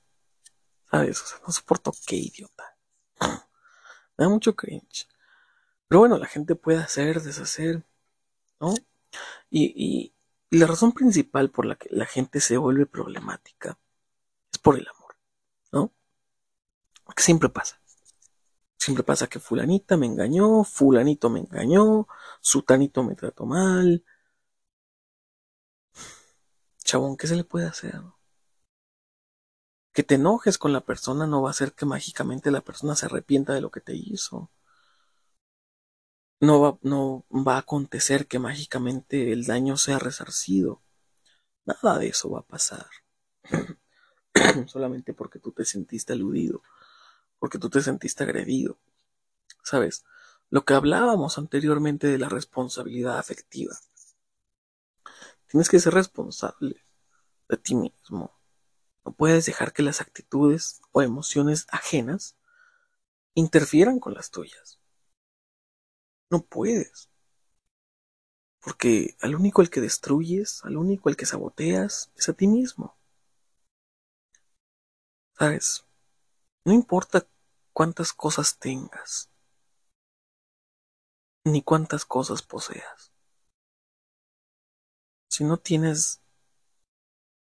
[0.94, 1.22] ¿Sabes?
[1.22, 2.76] O sea, no soporto qué idiota.
[4.16, 5.08] Me da mucho cringe.
[5.88, 7.84] Pero bueno, la gente puede hacer, deshacer,
[8.60, 8.74] ¿no?
[9.50, 10.14] Y, y,
[10.56, 13.76] la razón principal por la que la gente se vuelve problemática
[14.52, 15.16] es por el amor,
[15.72, 15.92] ¿no?
[17.04, 17.80] Porque siempre pasa.
[18.78, 22.06] Siempre pasa que fulanita me engañó, fulanito me engañó,
[22.40, 24.04] sutanito me trató mal.
[26.84, 28.00] Chabón, ¿qué se le puede hacer?
[29.94, 33.06] Que te enojes con la persona no va a hacer que mágicamente la persona se
[33.06, 34.50] arrepienta de lo que te hizo.
[36.40, 40.82] No va, no va a acontecer que mágicamente el daño sea resarcido.
[41.64, 42.86] Nada de eso va a pasar.
[44.66, 46.62] Solamente porque tú te sentiste aludido
[47.44, 48.78] porque tú te sentiste agredido.
[49.62, 50.06] ¿Sabes?
[50.48, 53.74] Lo que hablábamos anteriormente de la responsabilidad afectiva.
[55.46, 56.76] Tienes que ser responsable
[57.46, 58.32] de ti mismo.
[59.04, 62.36] No puedes dejar que las actitudes o emociones ajenas
[63.34, 64.80] interfieran con las tuyas.
[66.30, 67.10] No puedes.
[68.60, 72.96] Porque al único el que destruyes, al único el que saboteas, es a ti mismo.
[75.38, 75.84] ¿Sabes?
[76.64, 77.26] No importa
[77.74, 79.30] cuántas cosas tengas,
[81.44, 83.12] ni cuántas cosas poseas.
[85.28, 86.23] Si no tienes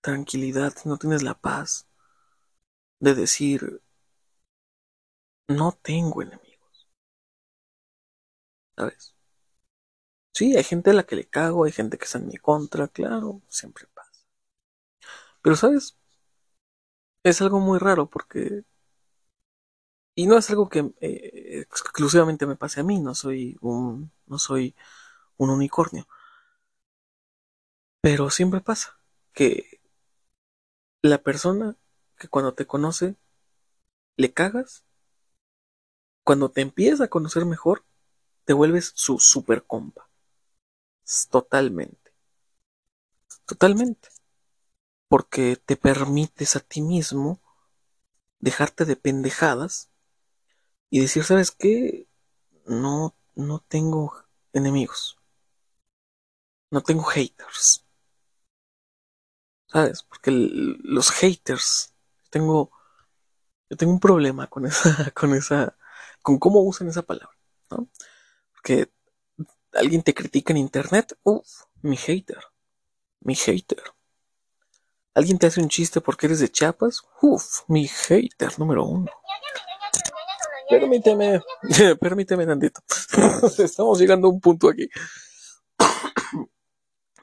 [0.07, 1.87] tranquilidad, no tienes la paz
[3.01, 3.81] de decir,
[5.49, 6.87] no tengo enemigos,
[8.77, 9.14] ¿Sabes?
[10.33, 12.87] Sí, hay gente a la que le cago, hay gente que está en mi contra,
[12.88, 14.12] claro, siempre pasa.
[15.42, 15.97] Pero, ¿sabes?
[17.25, 18.64] Es algo muy raro porque...
[20.14, 24.11] Y no es algo que eh, exclusivamente me pase a mí, no soy un...
[24.27, 24.75] no soy
[25.38, 26.07] un unicornio.
[28.01, 28.99] Pero siempre pasa
[29.35, 29.76] que
[31.11, 31.77] la persona
[32.19, 33.16] que cuando te conoce
[34.16, 34.85] le cagas,
[36.25, 37.85] cuando te empieza a conocer mejor,
[38.45, 40.09] te vuelves su super compa.
[41.31, 42.12] Totalmente.
[43.47, 44.09] Totalmente.
[45.09, 47.40] Porque te permites a ti mismo
[48.40, 49.90] dejarte de pendejadas
[50.90, 52.09] y decir, ¿sabes qué?
[52.66, 54.14] No, no tengo
[54.53, 55.19] enemigos.
[56.71, 57.86] No tengo haters.
[59.66, 60.02] ¿Sabes?
[60.02, 61.94] Porque los haters,
[62.31, 62.70] tengo,
[63.68, 65.76] yo tengo un problema con esa, con esa,
[66.22, 67.37] con cómo usan esa palabra,
[67.70, 67.88] ¿no?
[68.52, 68.90] Porque
[69.72, 72.42] alguien te critica en internet, uff, mi hater,
[73.20, 73.83] mi hater.
[75.14, 79.11] Alguien te hace un chiste porque eres de Chiapas, uff, mi hater número uno.
[80.68, 81.40] Permíteme,
[82.00, 82.81] permíteme tantito.
[83.59, 84.88] Estamos llegando a un punto aquí.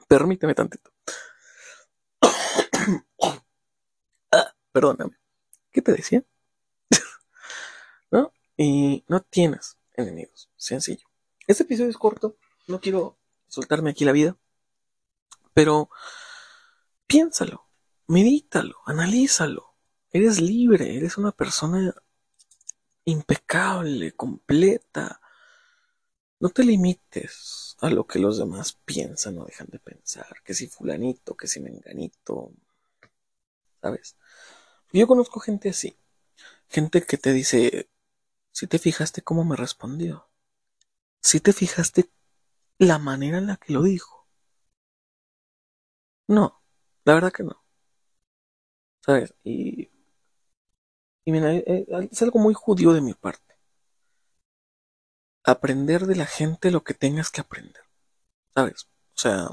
[0.08, 0.90] permíteme tantito.
[4.32, 5.16] ah, perdóname.
[5.70, 6.24] ¿Qué te decía?
[8.10, 8.32] ¿No?
[8.56, 10.50] Y no tienes enemigos.
[10.56, 11.06] Sencillo.
[11.46, 12.36] Este episodio es corto.
[12.66, 14.36] No quiero soltarme aquí la vida.
[15.52, 15.90] Pero
[17.06, 17.68] piénsalo,
[18.08, 19.76] medítalo, analízalo.
[20.10, 21.94] Eres libre, eres una persona
[23.04, 25.20] impecable, completa.
[26.40, 30.42] No te limites a lo que los demás piensan o dejan de pensar.
[30.44, 32.50] Que si fulanito, que si menganito.
[33.80, 34.16] ¿Sabes?
[34.94, 35.98] Yo conozco gente así.
[36.68, 37.90] Gente que te dice,
[38.52, 40.28] si te fijaste cómo me respondió.
[41.22, 42.10] Si te fijaste
[42.78, 44.28] la manera en la que lo dijo.
[46.28, 46.62] No,
[47.04, 47.62] la verdad que no.
[49.04, 49.34] ¿Sabes?
[49.44, 49.90] Y
[51.24, 53.54] y mira, eh, eh, es algo muy judío de mi parte.
[55.44, 57.82] Aprender de la gente lo que tengas que aprender.
[58.54, 58.88] ¿Sabes?
[59.16, 59.48] O sea,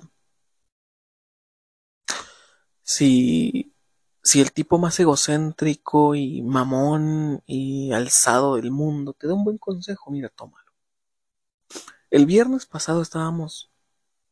[2.84, 3.71] si,
[4.24, 9.58] si el tipo más egocéntrico y mamón y alzado del mundo te da un buen
[9.58, 10.72] consejo, mira, tómalo.
[12.10, 13.72] El viernes pasado estábamos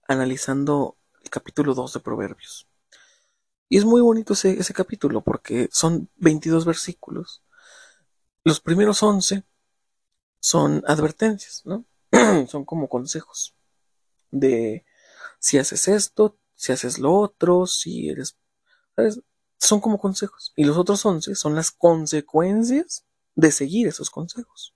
[0.08, 2.68] analizando el capítulo 2 de Proverbios.
[3.70, 7.44] Y es muy bonito ese, ese capítulo porque son 22 versículos.
[8.44, 9.44] Los primeros 11
[10.40, 11.86] son advertencias, ¿no?
[12.48, 13.56] son como consejos
[14.32, 14.86] de
[15.40, 18.38] si haces esto, si haces lo otro, si eres...
[19.60, 20.54] Son como consejos.
[20.56, 24.74] Y los otros 11 son las consecuencias de seguir esos consejos.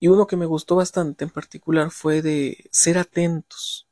[0.00, 3.88] Y uno que me gustó bastante en particular fue de ser atentos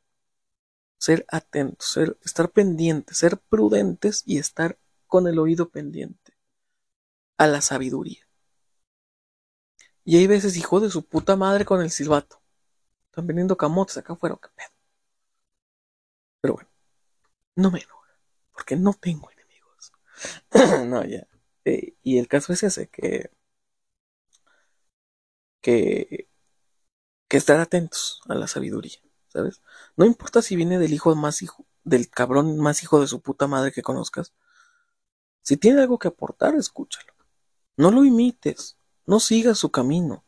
[1.02, 6.32] ser atentos, ser, estar pendientes, ser prudentes y estar con el oído pendiente
[7.38, 8.24] a la sabiduría.
[10.04, 12.40] Y hay veces, hijo de su puta madre, con el silbato.
[13.06, 14.68] Están vendiendo camotes acá afuera, qué pedo.
[16.40, 16.70] Pero bueno,
[17.56, 18.01] no me enoja,
[18.52, 19.92] porque no tengo enemigos.
[20.86, 21.26] no, ya.
[21.64, 23.30] Eh, y el caso es ese, que,
[25.60, 26.28] que,
[27.28, 28.98] que estar atentos a la sabiduría.
[29.32, 29.62] ¿sabes?
[29.96, 33.46] No importa si viene del hijo más hijo, del cabrón más hijo de su puta
[33.46, 34.34] madre que conozcas.
[35.42, 37.12] Si tiene algo que aportar, escúchalo.
[37.76, 40.24] No lo imites, no sigas su camino,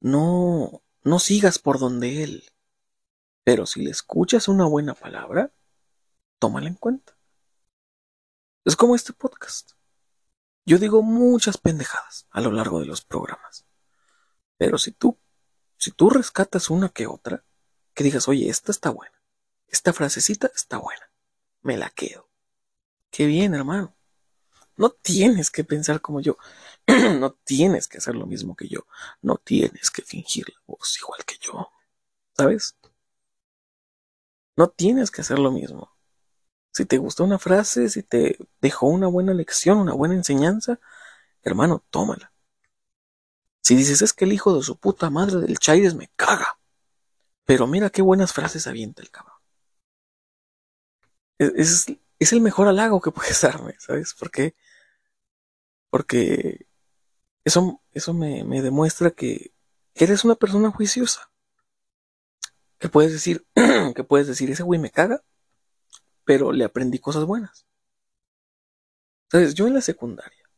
[0.00, 2.44] no, no sigas por donde él.
[3.44, 5.52] Pero si le escuchas una buena palabra,
[6.38, 7.16] tómala en cuenta.
[8.64, 9.72] Es como este podcast.
[10.64, 13.66] Yo digo muchas pendejadas a lo largo de los programas.
[14.56, 15.18] Pero si tú,
[15.76, 17.44] si tú rescatas una que otra,
[17.92, 19.20] que digas, oye, esta está buena,
[19.66, 21.10] esta frasecita está buena,
[21.62, 22.30] me la quedo.
[23.10, 23.96] Qué bien, hermano.
[24.76, 26.38] No tienes que pensar como yo,
[27.18, 28.86] no tienes que hacer lo mismo que yo,
[29.20, 31.68] no tienes que fingir la voz igual que yo,
[32.36, 32.76] ¿sabes?
[34.56, 35.91] No tienes que hacer lo mismo.
[36.72, 40.80] Si te gustó una frase, si te dejó una buena lección, una buena enseñanza,
[41.42, 42.32] hermano, tómala.
[43.62, 46.58] Si dices es que el hijo de su puta madre del Chaires me caga,
[47.44, 49.36] pero mira qué buenas frases avienta el cabrón.
[51.38, 51.86] Es,
[52.18, 54.14] es, el mejor halago que puedes darme, ¿sabes?
[54.14, 54.54] por qué?
[55.92, 56.66] porque
[57.44, 59.52] eso, eso me, me demuestra que
[59.94, 61.30] eres una persona juiciosa.
[62.78, 63.46] Que puedes decir,
[63.94, 65.22] que puedes decir, ese güey me caga,
[66.32, 67.66] pero le aprendí cosas buenas.
[69.30, 69.52] ¿Sabes?
[69.52, 70.48] Yo en la secundaria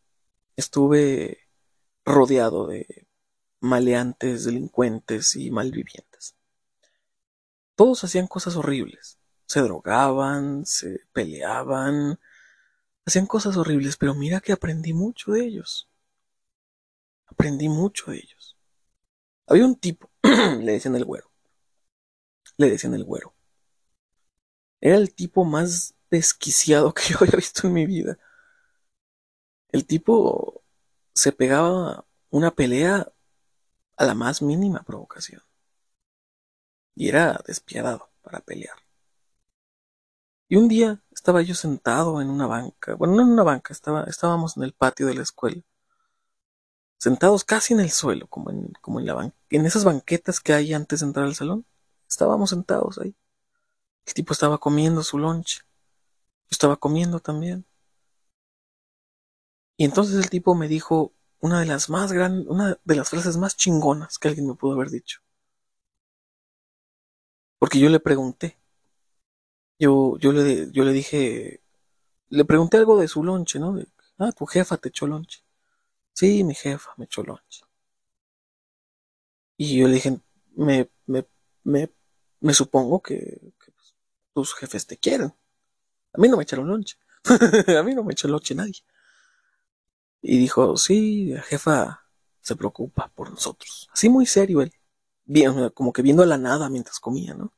[0.54, 1.48] estuve
[2.04, 3.08] rodeado de
[3.58, 6.36] maleantes, delincuentes y malvivientes.
[7.74, 9.18] Todos hacían cosas horribles.
[9.46, 12.20] Se drogaban, se peleaban,
[13.04, 15.88] hacían cosas horribles, pero mira que aprendí mucho de ellos.
[17.26, 18.56] Aprendí mucho de ellos.
[19.48, 21.32] Había un tipo, le decían el güero.
[22.58, 23.34] Le decían el güero.
[24.84, 28.18] Era el tipo más desquiciado que yo había visto en mi vida.
[29.72, 30.62] El tipo
[31.14, 33.10] se pegaba una pelea
[33.96, 35.42] a la más mínima provocación.
[36.94, 38.76] Y era despiadado para pelear.
[40.48, 44.56] Y un día estaba yo sentado en una banca, bueno, no en una banca, estábamos
[44.58, 45.62] en el patio de la escuela,
[46.98, 48.72] sentados casi en el suelo, como en,
[49.06, 51.66] la en esas banquetas que hay antes de entrar al salón.
[52.06, 53.16] Estábamos sentados ahí.
[54.06, 55.64] El tipo estaba comiendo su lunch.
[56.50, 57.66] Estaba comiendo también.
[59.76, 63.36] Y entonces el tipo me dijo una de las más grandes, una de las frases
[63.36, 65.20] más chingonas que alguien me pudo haber dicho.
[67.58, 68.56] Porque yo le pregunté.
[69.78, 71.60] Yo, yo, le, yo le dije,
[72.30, 73.76] le pregunté algo de su lonche, ¿no?
[74.18, 75.42] ah, tu jefa te echó lonche.
[76.14, 77.62] Sí, mi jefa me echó lonche.
[79.56, 80.20] Y yo le dije,
[80.56, 81.26] me, me,
[81.64, 81.90] me,
[82.40, 83.52] me supongo que,
[84.34, 85.34] tus jefes te quieren.
[86.12, 86.96] A mí no me echaron lonche.
[87.78, 88.84] a mí no me echó lonche nadie.
[90.22, 92.08] Y dijo, sí, la jefa
[92.40, 93.88] se preocupa por nosotros.
[93.92, 94.72] Así muy serio él.
[95.24, 97.52] Bien, como que viendo a la nada mientras comía, ¿no?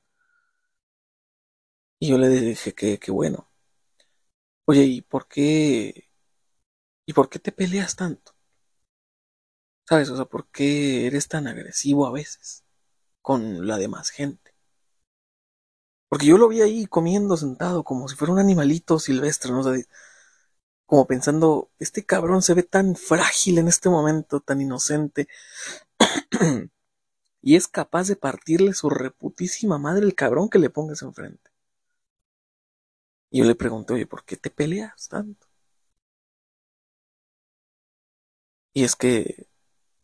[1.99, 3.51] Y yo le dije que, que bueno.
[4.67, 6.11] Oye, ¿y por qué?
[7.07, 8.33] ¿Y por qué te peleas tanto?
[9.89, 10.11] ¿Sabes?
[10.11, 12.65] O sea, ¿por qué eres tan agresivo a veces
[13.23, 14.46] con la demás gente?
[16.09, 19.61] Porque yo lo vi ahí comiendo sentado como si fuera un animalito silvestre, ¿no?
[19.61, 19.75] O
[20.87, 25.29] como pensando, este cabrón se ve tan frágil en este momento, tan inocente,
[27.43, 31.51] y es capaz de partirle su reputísima madre el cabrón que le pongas enfrente.
[33.31, 35.47] Y yo le pregunté, oye, ¿por qué te peleas tanto?
[38.75, 39.49] Y es que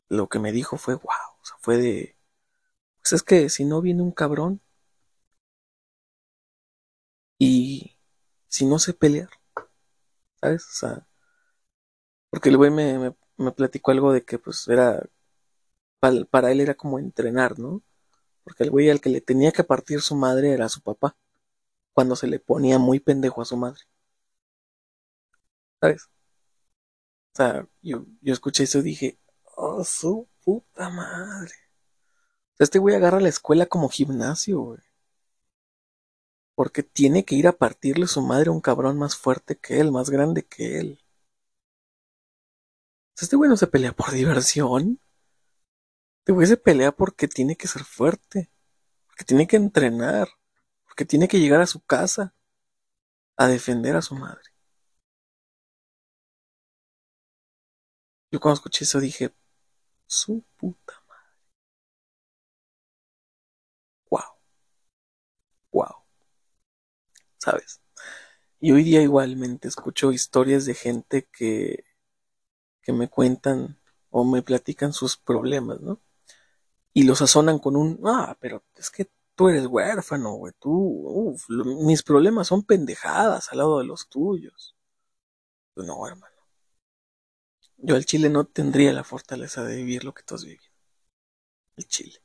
[0.08, 1.04] lo que me dijo fue, wow,
[1.42, 2.16] o sea, fue de,
[3.02, 4.62] pues es que si no viene un cabrón
[7.42, 7.98] y
[8.48, 9.30] si no sé pelear,
[10.40, 10.64] ¿sabes?
[10.64, 11.08] O sea,
[12.30, 15.02] porque el güey me, me, platicó algo de que pues era,
[16.00, 17.82] para, él era como entrenar, ¿no?
[18.44, 21.16] Porque el güey al que le tenía que partir su madre era su papá,
[21.94, 23.82] cuando se le ponía muy pendejo a su madre.
[25.80, 26.08] ¿Sabes?
[27.34, 29.18] O sea, yo, yo escuché eso y dije,
[29.56, 31.54] oh, su puta madre.
[32.54, 34.91] O sea, este güey agarra la escuela como gimnasio, güey
[36.54, 39.92] porque tiene que ir a partirle su madre a un cabrón más fuerte que él,
[39.92, 40.98] más grande que él.
[43.18, 45.00] Este güey no se pelea por diversión.
[46.20, 48.50] Este güey se pelea porque tiene que ser fuerte,
[49.06, 50.28] porque tiene que entrenar,
[50.84, 52.34] porque tiene que llegar a su casa
[53.36, 54.42] a defender a su madre.
[58.32, 59.32] Yo cuando escuché eso dije,
[60.06, 61.36] su puta madre.
[64.10, 64.36] Wow.
[65.72, 66.02] Wow.
[67.42, 67.80] ¿Sabes?
[68.60, 71.84] Y hoy día igualmente escucho historias de gente que,
[72.82, 76.00] que me cuentan o me platican sus problemas, ¿no?
[76.94, 81.48] Y los sazonan con un, ah, pero es que tú eres huérfano, güey, tú, uf,
[81.48, 84.76] mis problemas son pendejadas al lado de los tuyos.
[85.74, 86.32] Pues no, hermano.
[87.76, 90.70] Yo al Chile no tendría la fortaleza de vivir lo que tú has vivido.
[91.76, 92.18] El Chile.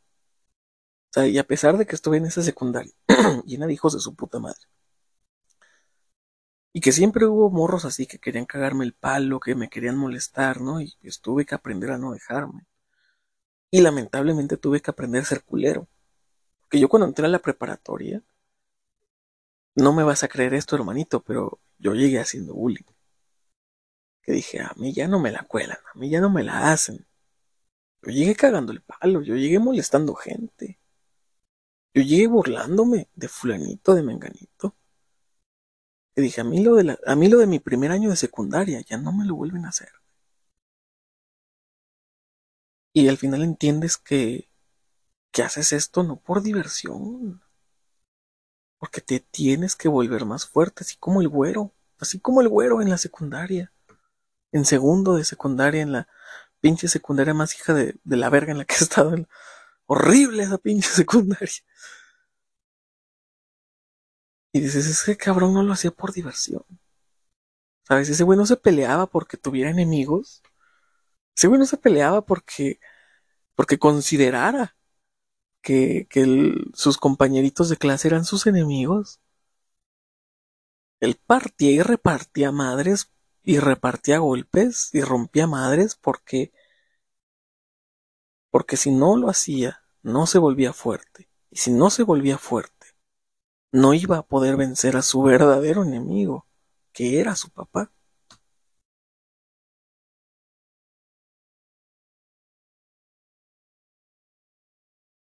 [1.09, 2.93] O sea, y a pesar de que estuve en esa secundaria,
[3.45, 4.67] llena de hijos de su puta madre,
[6.73, 10.61] y que siempre hubo morros así que querían cagarme el palo, que me querían molestar,
[10.61, 10.81] ¿no?
[10.81, 12.65] Y pues tuve que aprender a no dejarme.
[13.71, 15.87] Y lamentablemente tuve que aprender a ser culero.
[16.61, 18.21] Porque yo cuando entré a la preparatoria,
[19.75, 22.83] no me vas a creer esto, hermanito, pero yo llegué haciendo bullying.
[24.21, 26.71] Que dije, a mí ya no me la cuelan, a mí ya no me la
[26.71, 27.05] hacen.
[28.03, 30.79] Yo llegué cagando el palo, yo llegué molestando gente.
[31.93, 34.75] Yo llegué burlándome de fulanito, de menganito
[36.21, 38.97] dije, a mí, lo de a mí lo de mi primer año de secundaria ya
[38.97, 39.89] no me lo vuelven a hacer.
[42.93, 44.49] Y al final entiendes que,
[45.31, 47.41] que haces esto no por diversión,
[48.79, 52.81] porque te tienes que volver más fuerte, así como el güero, así como el güero
[52.81, 53.71] en la secundaria,
[54.51, 56.07] en segundo de secundaria, en la
[56.59, 59.15] pinche secundaria más hija de, de la verga en la que he estado.
[59.85, 61.63] Horrible esa pinche secundaria.
[64.57, 66.63] Y dices, ese cabrón no lo hacía por diversión.
[67.83, 68.09] ¿Sabes?
[68.09, 70.41] Ese güey no se peleaba porque tuviera enemigos.
[71.35, 72.79] Ese güey no se peleaba porque,
[73.55, 74.75] porque considerara
[75.61, 76.07] que,
[76.73, 79.19] sus compañeritos de clase eran sus enemigos.
[80.99, 83.11] Él partía y repartía madres
[83.43, 86.51] y repartía golpes y rompía madres porque
[88.49, 91.29] porque si no lo hacía, no se volvía fuerte.
[91.51, 92.76] Y si no se volvía fuerte,
[93.77, 96.47] no iba a poder vencer a su verdadero enemigo,
[96.91, 97.91] que era su papá.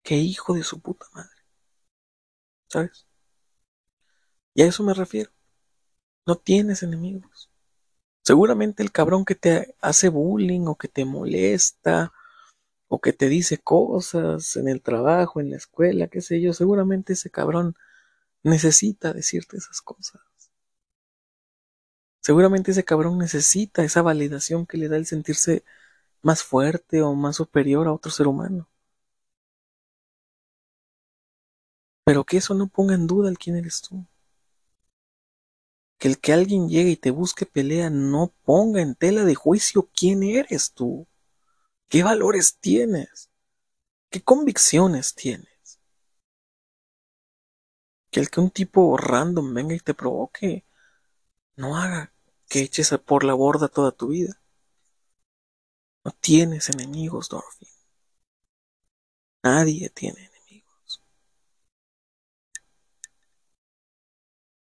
[0.04, 1.30] Qué hijo de su puta madre.
[2.68, 3.06] ¿Sabes?
[4.56, 5.32] Y a eso me refiero.
[6.26, 7.52] No tienes enemigos.
[8.24, 12.12] Seguramente el cabrón que te hace bullying o que te molesta
[12.88, 17.14] o que te dice cosas en el trabajo, en la escuela, qué sé yo, seguramente
[17.14, 17.76] ese cabrón
[18.44, 20.22] necesita decirte esas cosas.
[22.22, 25.64] Seguramente ese cabrón necesita esa validación que le da el sentirse
[26.22, 28.70] más fuerte o más superior a otro ser humano.
[32.06, 34.06] Pero que eso no ponga en duda el quién eres tú.
[35.98, 39.90] Que el que alguien llegue y te busque pelea no ponga en tela de juicio
[39.96, 41.08] quién eres tú.
[41.90, 43.30] ¿Qué valores tienes?
[44.10, 45.51] ¿Qué convicciones tienes?
[48.12, 50.66] Que el que un tipo random venga y te provoque
[51.56, 52.14] no haga
[52.50, 54.42] que eches por la borda toda tu vida.
[56.04, 57.68] No tienes enemigos, Dorothy.
[59.44, 60.32] Nadie tiene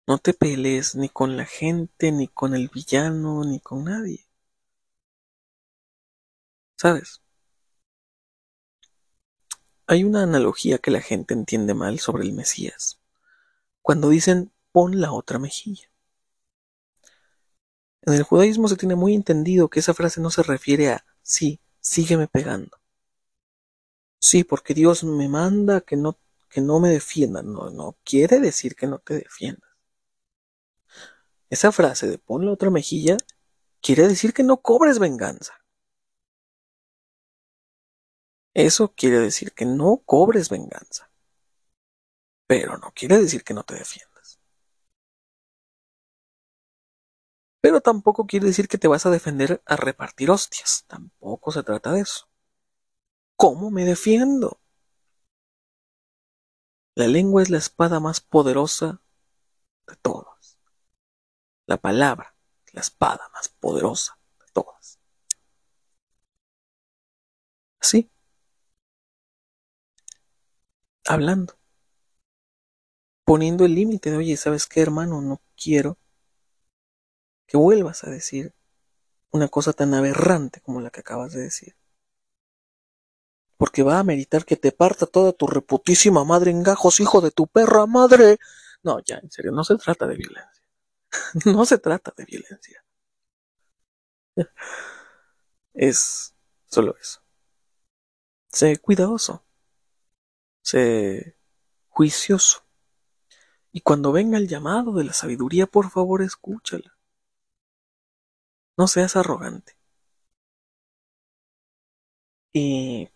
[0.07, 4.29] No te pelees ni con la gente, ni con el villano, ni con nadie.
[6.77, 7.23] ¿Sabes?
[9.87, 12.99] Hay una analogía que la gente entiende mal sobre el Mesías.
[13.83, 15.91] Cuando dicen pon la otra mejilla.
[18.03, 21.61] En el judaísmo se tiene muy entendido que esa frase no se refiere a sí,
[21.81, 22.79] sígueme pegando.
[24.19, 26.19] Sí, porque Dios me manda que no,
[26.49, 27.43] que no me defienda.
[27.43, 29.67] No, no quiere decir que no te defienda.
[31.51, 33.17] Esa frase de pon la otra mejilla
[33.81, 35.55] quiere decir que no cobres venganza.
[38.55, 41.12] Eso quiere decir que no cobres venganza.
[42.53, 44.39] Pero no quiere decir que no te defiendas.
[47.63, 50.85] Pero tampoco quiere decir que te vas a defender a repartir hostias.
[50.87, 52.29] Tampoco se trata de eso.
[53.37, 54.61] ¿Cómo me defiendo?
[56.95, 59.01] La lengua es la espada más poderosa
[59.87, 60.33] de todo
[61.67, 62.35] la palabra,
[62.73, 64.99] la espada más poderosa de todas.
[67.81, 68.11] Así,
[71.07, 71.55] hablando,
[73.33, 75.23] poniendo el límite de, oye, ¿sabes qué, hermano?
[75.23, 75.97] No quiero
[77.47, 78.53] que vuelvas a decir
[79.31, 81.75] una cosa tan aberrante como la que acabas de decir.
[83.57, 87.31] Porque va a meritar que te parta toda tu reputísima madre en gajos, hijo de
[87.31, 88.37] tu perra madre.
[88.83, 90.63] No, ya, en serio, no se trata de violencia.
[91.47, 92.85] no se trata de violencia.
[95.73, 96.35] Es
[96.67, 97.23] solo eso.
[98.49, 99.43] Sé cuidadoso.
[100.61, 101.35] Sé
[101.89, 102.63] juicioso.
[103.73, 106.97] Y cuando venga el llamado de la sabiduría, por favor, escúchala.
[108.77, 109.77] No seas arrogante.
[112.53, 113.09] Y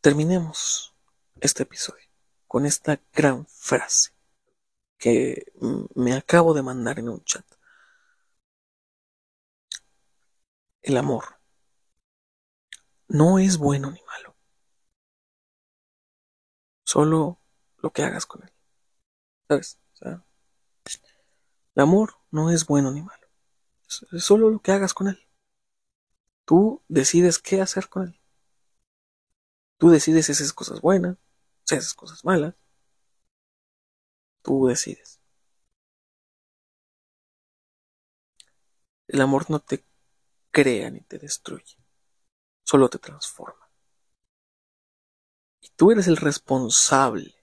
[0.00, 0.94] terminemos
[1.40, 2.04] este episodio
[2.46, 4.12] con esta gran frase
[4.98, 5.52] que
[5.94, 7.44] me acabo de mandar en un chat.
[10.82, 11.24] El amor
[13.08, 14.36] no es bueno ni malo.
[16.84, 17.38] Solo
[17.78, 18.52] lo que hagas con él.
[19.48, 19.81] ¿Sabes?
[20.04, 23.28] El amor no es bueno ni malo.
[24.12, 25.18] Es solo lo que hagas con él.
[26.44, 28.20] Tú decides qué hacer con él.
[29.78, 31.16] Tú decides si haces cosas buenas,
[31.64, 32.54] si haces cosas malas.
[34.42, 35.20] Tú decides.
[39.08, 39.84] El amor no te
[40.50, 41.76] crea ni te destruye,
[42.64, 43.70] solo te transforma.
[45.60, 47.41] Y tú eres el responsable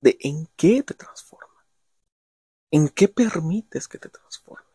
[0.00, 1.66] de en qué te transforma,
[2.70, 4.66] en qué permites que te transforme.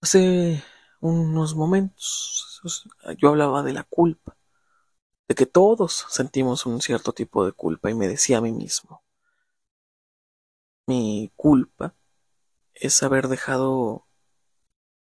[0.00, 0.62] Hace
[1.00, 2.60] unos momentos
[3.18, 4.36] yo hablaba de la culpa
[5.28, 9.04] de que todos sentimos un cierto tipo de culpa y me decía a mí mismo,
[10.86, 11.94] mi culpa
[12.74, 14.06] es haber dejado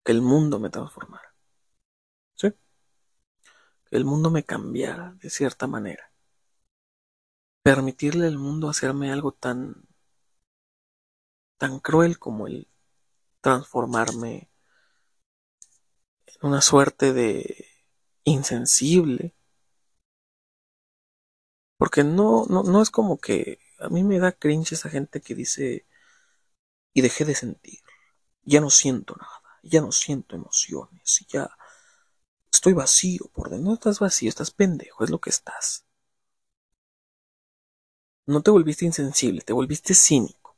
[0.03, 1.33] que el mundo me transformara.
[2.35, 2.51] ¿Sí?
[3.89, 6.10] Que el mundo me cambiara de cierta manera.
[7.63, 9.87] Permitirle al mundo hacerme algo tan
[11.57, 12.67] tan cruel como el
[13.41, 14.49] transformarme
[16.25, 17.67] en una suerte de
[18.23, 19.35] insensible.
[21.77, 25.35] Porque no, no, no es como que a mí me da cringe esa gente que
[25.35, 25.85] dice
[26.93, 27.79] y dejé de sentir.
[28.43, 31.49] Ya no siento nada, ya no siento emociones, ya
[32.51, 33.69] estoy vacío por dentro.
[33.69, 35.85] No estás vacío, estás pendejo, es lo que estás.
[38.31, 40.55] No te volviste insensible, te volviste cínico.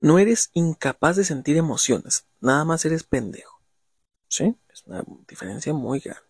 [0.00, 3.62] No eres incapaz de sentir emociones, nada más eres pendejo.
[4.28, 4.56] ¿Sí?
[4.68, 6.28] Es una diferencia muy grande.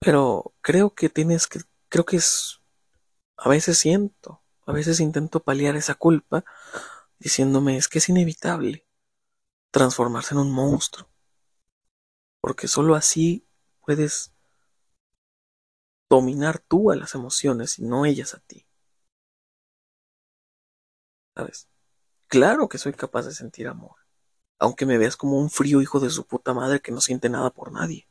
[0.00, 1.60] Pero creo que tienes que,
[1.90, 2.60] creo que es,
[3.36, 6.44] a veces siento, a veces intento paliar esa culpa
[7.18, 8.86] diciéndome es que es inevitable
[9.72, 11.08] transformarse en un monstruo.
[12.40, 13.46] Porque solo así
[13.84, 14.33] puedes
[16.08, 18.66] dominar tú a las emociones y no ellas a ti.
[21.34, 21.68] ¿Sabes?
[22.28, 23.96] Claro que soy capaz de sentir amor,
[24.58, 27.50] aunque me veas como un frío hijo de su puta madre que no siente nada
[27.50, 28.08] por nadie.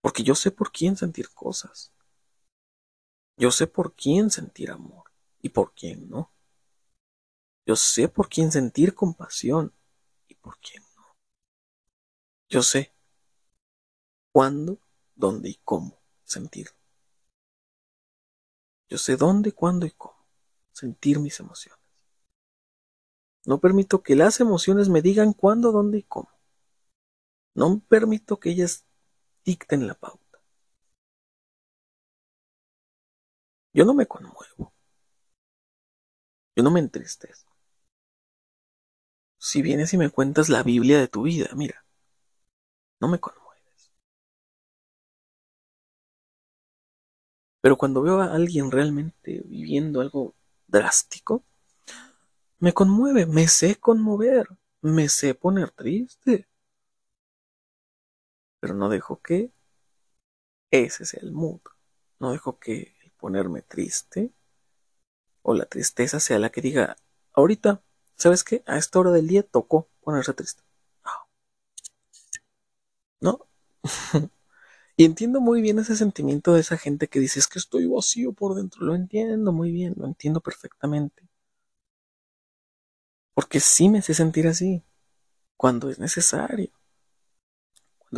[0.00, 1.92] Porque yo sé por quién sentir cosas.
[3.36, 5.10] Yo sé por quién sentir amor
[5.40, 6.32] y por quién no.
[7.66, 9.72] Yo sé por quién sentir compasión
[10.26, 11.16] y por quién no.
[12.48, 12.92] Yo sé
[14.32, 14.80] cuándo,
[15.14, 16.01] dónde y cómo
[16.32, 16.68] sentir.
[18.88, 20.22] Yo sé dónde, cuándo y cómo
[20.72, 21.78] sentir mis emociones.
[23.44, 26.30] No permito que las emociones me digan cuándo, dónde y cómo.
[27.54, 28.84] No permito que ellas
[29.44, 30.40] dicten la pauta.
[33.72, 34.72] Yo no me conmuevo.
[36.54, 37.52] Yo no me entristezco.
[39.38, 41.84] Si vienes y me cuentas la Biblia de tu vida, mira,
[43.00, 43.41] no me conmueves.
[47.62, 50.34] Pero cuando veo a alguien realmente viviendo algo
[50.66, 51.42] drástico,
[52.58, 54.46] me conmueve, me sé conmover,
[54.82, 56.46] me sé poner triste
[58.62, 59.50] pero no dejo que
[60.70, 61.60] ese sea el mood.
[62.20, 64.32] No dejo que el ponerme triste
[65.42, 66.96] o la tristeza sea la que diga,
[67.32, 67.82] ahorita,
[68.16, 68.62] ¿sabes qué?
[68.66, 70.62] A esta hora del día tocó ponerse triste.
[73.20, 73.46] ¿No?
[74.96, 78.32] y entiendo muy bien ese sentimiento de esa gente que dice, es que estoy vacío
[78.32, 78.84] por dentro.
[78.84, 81.28] Lo entiendo muy bien, lo entiendo perfectamente.
[83.34, 84.82] Porque sí me sé sentir así,
[85.56, 86.72] cuando es necesario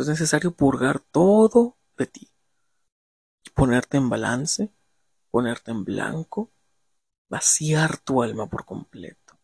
[0.01, 2.29] es necesario purgar todo de ti.
[3.45, 4.73] Y ponerte en balance,
[5.31, 6.51] ponerte en blanco,
[7.29, 9.39] vaciar tu alma por completo.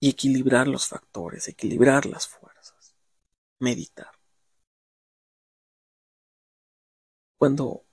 [0.00, 2.94] Y equilibrar los factores, equilibrar las fuerzas.
[3.58, 4.17] Meditar.
[7.38, 7.84] Cuando,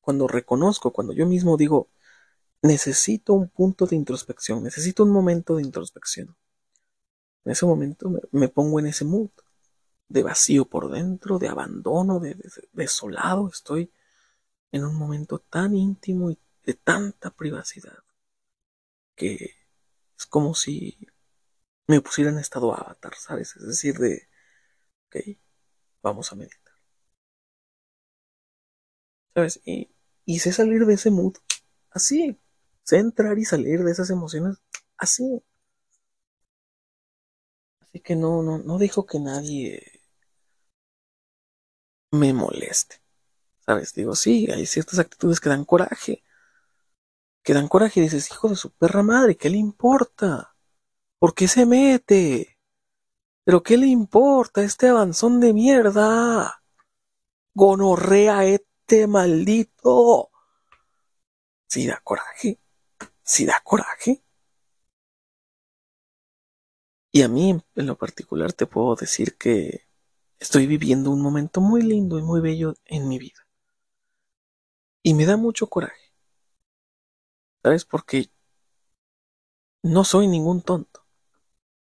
[0.00, 1.88] cuando reconozco, cuando yo mismo digo,
[2.62, 6.36] necesito un punto de introspección, necesito un momento de introspección.
[7.44, 9.30] En ese momento me, me pongo en ese mood
[10.08, 12.36] de vacío por dentro, de abandono, de,
[12.72, 13.48] desolado.
[13.48, 13.92] Estoy
[14.72, 18.04] en un momento tan íntimo y de tanta privacidad
[19.14, 19.54] que
[20.18, 20.98] es como si
[21.86, 23.56] me pusiera en estado avatar, ¿sabes?
[23.56, 24.28] Es decir, de,
[25.08, 25.38] ok,
[26.02, 26.63] vamos a meditar.
[29.34, 29.60] ¿Sabes?
[29.64, 29.88] Y,
[30.38, 31.34] sé salir de ese mood
[31.90, 32.38] así.
[32.84, 34.58] Sé entrar y salir de esas emociones
[34.96, 35.42] así.
[37.80, 39.82] Así que no, no, no dejo que nadie
[42.12, 43.00] me moleste.
[43.66, 43.94] ¿Sabes?
[43.94, 46.22] Digo, sí, hay ciertas actitudes que dan coraje.
[47.42, 50.56] Que dan coraje y dices, hijo de su perra madre, ¿qué le importa?
[51.18, 52.58] ¿Por qué se mete?
[53.44, 56.62] ¿Pero qué le importa este avanzón de mierda?
[57.54, 58.44] Gonorrea
[58.86, 60.30] este maldito.
[61.66, 62.58] Sí da coraje.
[63.22, 64.22] Sí da coraje.
[67.12, 69.84] Y a mí, en lo particular, te puedo decir que
[70.44, 73.46] Estoy viviendo un momento muy lindo y muy bello en mi vida.
[75.02, 76.12] Y me da mucho coraje.
[77.62, 77.86] ¿Sabes?
[77.86, 78.30] Porque
[79.82, 81.06] no soy ningún tonto.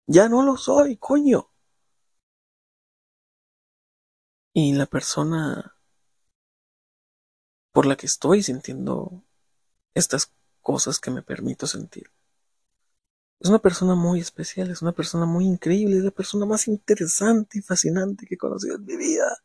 [0.06, 1.50] Ya no lo soy, coño.
[4.52, 5.76] Y la persona
[7.72, 9.22] por la que estoy sintiendo
[9.94, 12.10] estas cosas que me permito sentir
[13.40, 17.58] es una persona muy especial, es una persona muy increíble, es la persona más interesante
[17.58, 19.38] y fascinante que he conocido en mi vida.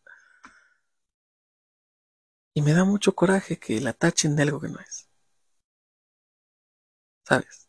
[2.56, 5.08] Y me da mucho coraje que la tachen de algo que no es.
[7.24, 7.68] ¿Sabes?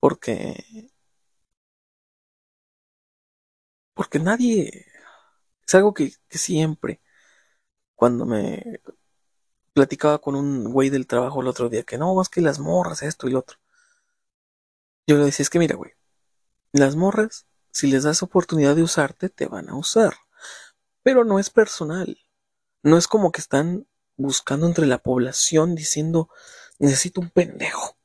[0.00, 0.90] Porque...
[3.94, 4.86] Porque nadie...
[5.66, 7.00] Es algo que, que siempre,
[7.94, 8.80] cuando me
[9.72, 13.02] platicaba con un güey del trabajo el otro día que no, es que las morras,
[13.02, 13.58] esto y lo otro.
[15.06, 15.92] Yo le decía, es que mira, güey,
[16.72, 20.14] Las morras, si les das oportunidad de usarte, te van a usar.
[21.02, 22.18] Pero no es personal.
[22.82, 23.86] No es como que están
[24.16, 26.30] buscando entre la población diciendo,
[26.78, 27.96] necesito un pendejo.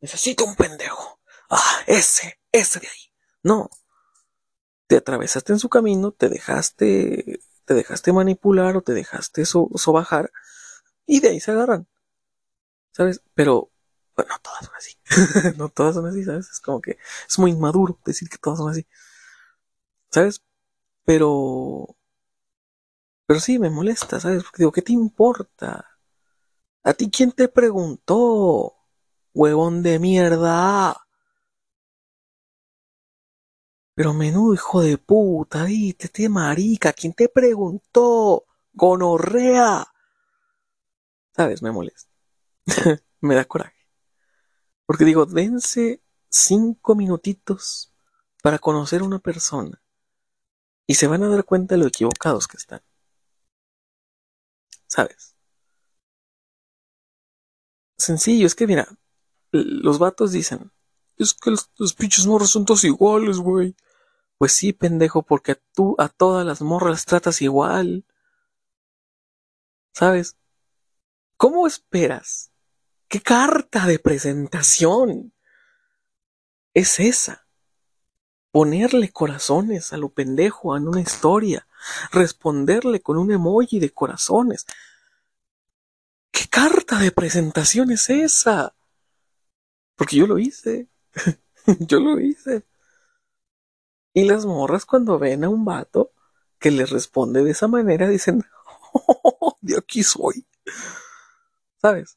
[0.00, 1.20] Necesito un pendejo.
[1.50, 3.12] Ah, ese, ese de ahí.
[3.42, 3.70] No.
[4.86, 10.32] Te atravesaste en su camino, te dejaste, te dejaste manipular o te dejaste sobajar
[11.06, 11.86] y de ahí se agarran.
[12.92, 13.22] ¿Sabes?
[13.34, 13.70] Pero,
[14.16, 14.96] bueno, no todas son así.
[15.58, 16.48] no todas son así, ¿sabes?
[16.50, 16.98] Es como que
[17.28, 18.86] es muy inmaduro decir que todas son así.
[20.10, 20.40] ¿Sabes?
[21.04, 21.96] Pero,
[23.26, 24.42] pero sí me molesta, ¿sabes?
[24.44, 25.86] Porque digo, ¿qué te importa?
[26.82, 28.74] ¿A ti quién te preguntó?
[29.34, 31.03] Huevón de mierda.
[33.94, 38.44] Pero menudo hijo de puta, viste, este marica, ¿quién te preguntó?
[38.72, 39.86] Gonorrea.
[41.36, 41.62] ¿Sabes?
[41.62, 42.10] Me molesta.
[43.20, 43.76] me da coraje.
[44.86, 47.92] Porque digo, dense cinco minutitos
[48.42, 49.80] para conocer a una persona
[50.86, 52.82] y se van a dar cuenta de lo equivocados que están.
[54.86, 55.34] ¿Sabes?
[57.96, 58.86] Sencillo, es que mira,
[59.52, 60.72] los vatos dicen,
[61.18, 63.76] es que los, pinches morros son todos iguales, güey.
[64.38, 68.04] Pues sí, pendejo, porque tú a todas las morras tratas igual.
[69.92, 70.36] ¿Sabes?
[71.36, 72.50] ¿Cómo esperas?
[73.08, 75.32] ¿Qué carta de presentación
[76.72, 77.46] es esa?
[78.50, 81.66] Ponerle corazones a lo pendejo en una historia,
[82.12, 84.66] responderle con un emoji de corazones.
[86.30, 88.74] ¿Qué carta de presentación es esa?
[89.96, 90.88] Porque yo lo hice.
[91.80, 92.64] yo lo hice.
[94.12, 96.12] Y las morras cuando ven a un vato
[96.58, 98.44] que les responde de esa manera dicen,
[98.92, 100.46] oh, de aquí soy.
[101.80, 102.16] ¿Sabes?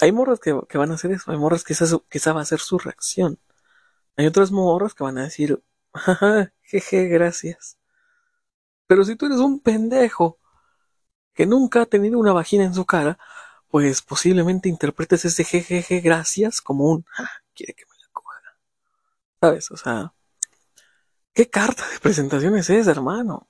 [0.00, 2.78] Hay morras que, van a hacer eso, hay morras que esa, va a ser su
[2.78, 3.38] reacción.
[4.16, 5.62] Hay otras morras que van a decir,
[6.62, 7.78] jeje, gracias.
[8.86, 10.38] Pero si tú eres un pendejo
[11.32, 13.18] que nunca ha tenido una vagina en su cara,
[13.68, 17.06] pues posiblemente interpretes ese jejeje gracias como un
[17.54, 18.40] quiere que me la coja.
[19.40, 19.70] ¿Sabes?
[19.70, 20.14] O sea,
[21.32, 23.48] ¿qué carta de presentación es esa, hermano?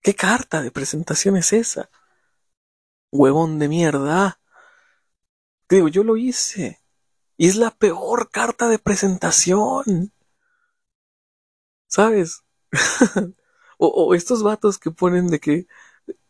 [0.00, 1.90] ¿Qué carta de presentación es esa?
[3.10, 4.40] Huevón de mierda.
[5.68, 6.80] Digo, yo lo hice.
[7.36, 10.12] Y es la peor carta de presentación.
[11.86, 12.42] ¿Sabes?
[13.78, 15.66] o, o estos vatos que ponen de que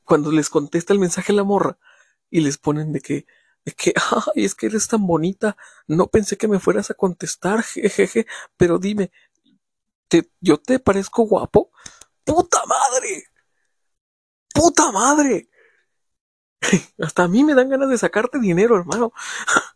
[0.05, 1.79] cuando les contesta el mensaje la morra,
[2.33, 3.27] y les ponen de que,
[3.65, 3.93] de que,
[4.35, 5.57] ay, es que eres tan bonita,
[5.87, 9.11] no pensé que me fueras a contestar, jejeje, pero dime,
[10.09, 11.73] ¿te, ¿yo te parezco guapo?
[12.25, 13.25] ¡Puta madre!
[14.55, 15.49] ¡Puta madre!
[16.99, 19.13] Hasta a mí me dan ganas de sacarte dinero, hermano.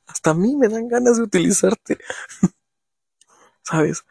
[0.06, 1.98] Hasta a mí me dan ganas de utilizarte.
[3.62, 4.04] ¿Sabes?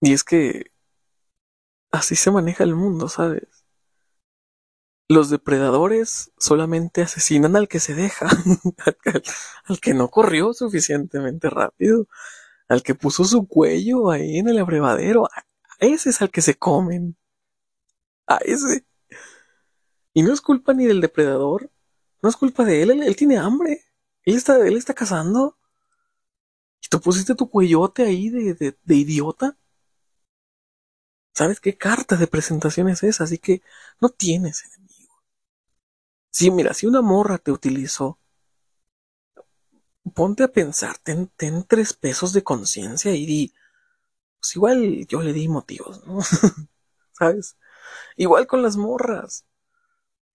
[0.00, 0.70] Y es que
[1.92, 3.61] así se maneja el mundo, ¿sabes?
[5.08, 8.28] Los depredadores solamente asesinan al que se deja,
[9.66, 12.06] al, que no corrió suficientemente rápido,
[12.68, 15.26] al que puso su cuello ahí en el abrevadero.
[15.26, 15.44] A
[15.80, 17.16] ese es al que se comen.
[18.26, 18.86] A ese.
[20.14, 21.70] Y no es culpa ni del depredador,
[22.22, 23.84] no es culpa de él, él, tiene hambre.
[24.24, 25.58] Él está, él está cazando.
[26.82, 29.56] Y tú pusiste tu cuellote ahí de, idiota.
[31.34, 33.24] ¿Sabes qué carta de presentación es esa?
[33.24, 33.62] Así que
[34.00, 34.64] no tienes
[36.32, 38.18] Sí, mira, si una morra te utilizó,
[40.14, 41.30] ponte a pensar, ten,
[41.68, 43.54] tres pesos de conciencia y di,
[44.40, 46.20] pues igual yo le di motivos, ¿no?
[47.12, 47.56] ¿Sabes?
[48.16, 49.46] Igual con las morras.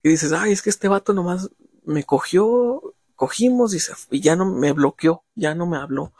[0.03, 1.51] Y dices, ay, es que este vato nomás
[1.85, 6.13] me cogió, cogimos y, se, y ya no me bloqueó, ya no me habló.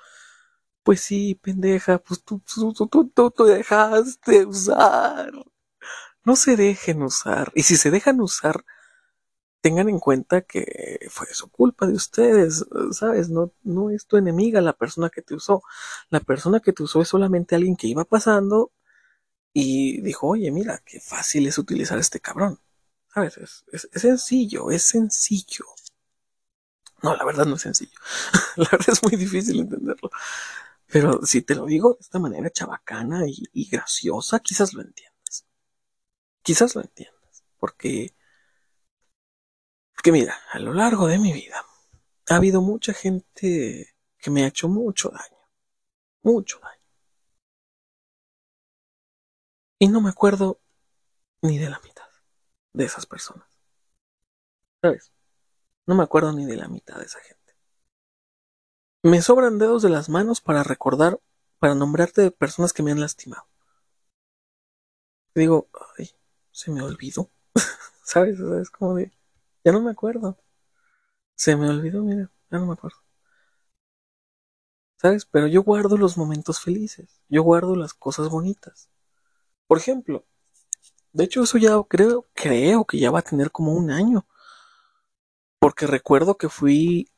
[0.84, 5.32] Pues sí, pendeja, pues tú, tú, tú, tú, tú dejaste usar.
[6.25, 7.51] No se dejen usar.
[7.55, 8.63] Y si se dejan usar,
[9.62, 13.30] tengan en cuenta que fue su culpa de ustedes, ¿sabes?
[13.30, 15.64] No, no es tu enemiga la persona que te usó.
[16.10, 18.72] La persona que te usó es solamente alguien que iba pasando
[19.53, 22.60] y dijo, oye, mira, qué fácil es utilizar este cabrón.
[23.14, 23.38] ¿Sabes?
[23.38, 25.66] Es, es, sencillo, es sencillo.
[27.01, 27.97] No, la verdad no es sencillo.
[28.58, 30.12] la verdad es muy difícil entenderlo.
[30.88, 35.45] Pero si te lo digo de esta manera chabacana y, y graciosa, quizás lo entiendas.
[36.43, 37.43] Quizás lo entiendas.
[37.60, 38.14] Porque
[40.08, 41.66] porque mira, a lo largo de mi vida
[42.30, 45.49] ha habido mucha gente que me ha hecho mucho daño.
[46.24, 46.82] Mucho daño.
[49.80, 50.62] Y no me acuerdo
[51.41, 52.05] ni de la mitad
[52.72, 53.49] de esas personas.
[54.82, 55.12] ¿Sabes?
[55.86, 57.53] No me acuerdo ni de la mitad de esa gente.
[59.03, 61.20] Me sobran dedos de las manos para recordar
[61.60, 63.45] para nombrarte de personas que me han lastimado.
[65.36, 66.10] Digo, ay,
[66.51, 67.30] se me olvidó.
[68.03, 68.39] ¿Sabes?
[68.39, 69.12] es como de,
[69.68, 70.38] ya no me acuerdo.
[71.36, 72.99] Se me olvidó, mira, ya no me acuerdo.
[74.95, 75.26] ¿Sabes?
[75.26, 77.20] Pero yo guardo los momentos felices.
[77.28, 78.89] Yo guardo las cosas bonitas.
[79.68, 80.26] Por ejemplo,
[81.11, 84.26] de hecho eso ya creo, creo que ya va a tener como un año.
[85.59, 87.11] Porque recuerdo que fui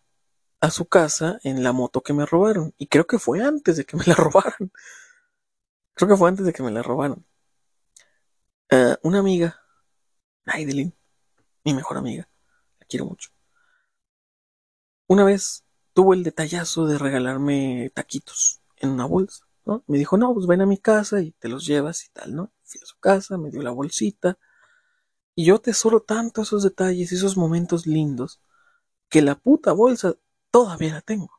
[0.59, 2.73] a su casa en la moto que me robaron.
[2.79, 4.71] Y creo que fue antes de que me la robaran.
[5.93, 7.23] Creo que fue antes de que me la robaron.
[8.71, 9.61] Uh, una amiga,
[10.45, 10.95] Aidelin,
[11.63, 12.27] mi mejor amiga,
[12.89, 13.29] quiero mucho.
[15.07, 15.63] Una vez
[15.93, 19.83] tuvo el detallazo de regalarme taquitos en una bolsa, ¿no?
[19.87, 22.51] Me dijo, no, pues ven a mi casa y te los llevas y tal, ¿no?
[22.63, 24.37] Fui a su casa, me dio la bolsita.
[25.35, 28.41] Y yo tesoro tanto esos detalles, esos momentos lindos,
[29.09, 30.15] que la puta bolsa
[30.51, 31.31] todavía la tengo.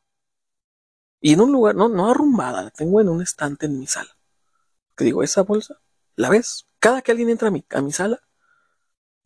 [1.20, 4.16] Y en un lugar, no, no arrumbada, la tengo en un estante en mi sala.
[4.96, 5.80] Que digo, esa bolsa,
[6.16, 6.66] ¿la ves?
[6.78, 8.20] Cada que alguien entra a mi, a mi sala,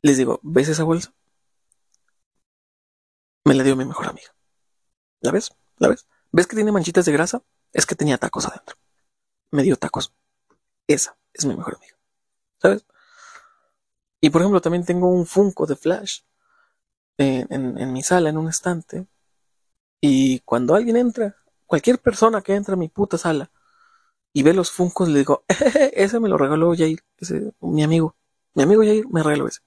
[0.03, 1.15] les digo, ¿ves esa bolsa?
[3.45, 4.35] Me la dio mi mejor amiga.
[5.21, 5.55] ¿La ves?
[5.77, 6.07] ¿La ves?
[6.33, 7.43] ¿Ves que tiene manchitas de grasa?
[7.73, 8.77] Es que tenía tacos adentro.
[9.51, 10.15] Me dio tacos.
[10.87, 11.97] Esa es mi mejor amiga.
[12.61, 12.87] ¿Sabes?
[14.21, 16.21] Y por ejemplo, también tengo un Funko de Flash
[17.19, 19.07] en, mi sala, en un estante.
[20.01, 21.37] Y cuando alguien entra,
[21.67, 23.51] cualquier persona que entra a mi puta sala
[24.33, 25.45] y ve los Funkos, le digo,
[25.93, 28.17] ese me lo regaló Jair, ese, mi amigo.
[28.55, 29.61] Mi amigo Jair me regaló ese.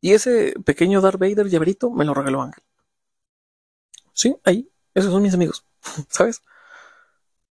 [0.00, 2.64] Y ese pequeño Darth Vader llaverito me lo regaló Ángel.
[4.12, 5.64] Sí, ahí, esos son mis amigos,
[6.10, 6.42] ¿sabes?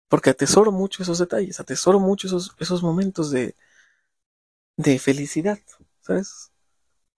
[0.09, 3.55] Porque atesoro mucho esos detalles, atesoro mucho esos, esos momentos de,
[4.75, 5.59] de felicidad,
[6.01, 6.51] ¿sabes?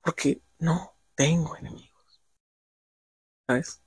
[0.02, 2.22] Porque no tengo enemigos,
[3.48, 3.82] ¿sabes?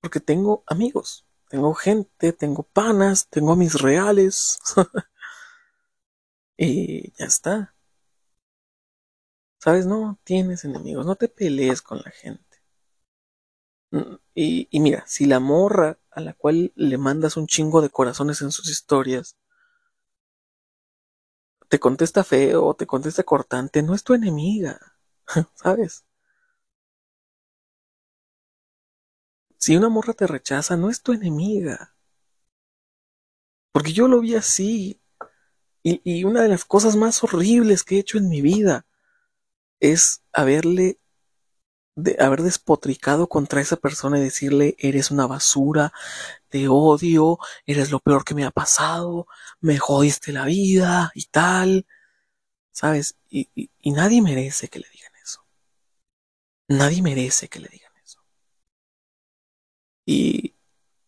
[0.00, 4.58] Porque tengo amigos, tengo gente, tengo panas, tengo a mis reales.
[6.56, 7.74] y ya está.
[9.62, 9.86] ¿Sabes?
[9.86, 12.58] No tienes enemigos, no te pelees con la gente.
[13.92, 18.42] Mm, y, mira, si la morra a la cual le mandas un chingo de corazones
[18.42, 19.36] en sus historias
[21.68, 24.78] te contesta feo te contesta cortante, no es tu enemiga,
[25.54, 26.04] ¿sabes?
[29.56, 31.94] Si una morra te rechaza, no es tu enemiga.
[33.72, 35.00] Porque yo lo vi así.
[35.82, 38.86] Y, y una de las cosas más horribles que he hecho en mi vida
[39.82, 41.00] es haberle
[41.96, 45.92] de haber despotricado contra esa persona y decirle eres una basura,
[46.48, 49.26] te odio, eres lo peor que me ha pasado,
[49.60, 51.86] me jodiste la vida y tal,
[52.72, 53.16] ¿sabes?
[53.28, 55.44] Y, y, nadie merece que le digan eso.
[56.68, 58.24] Nadie merece que le digan eso.
[60.06, 60.54] Y,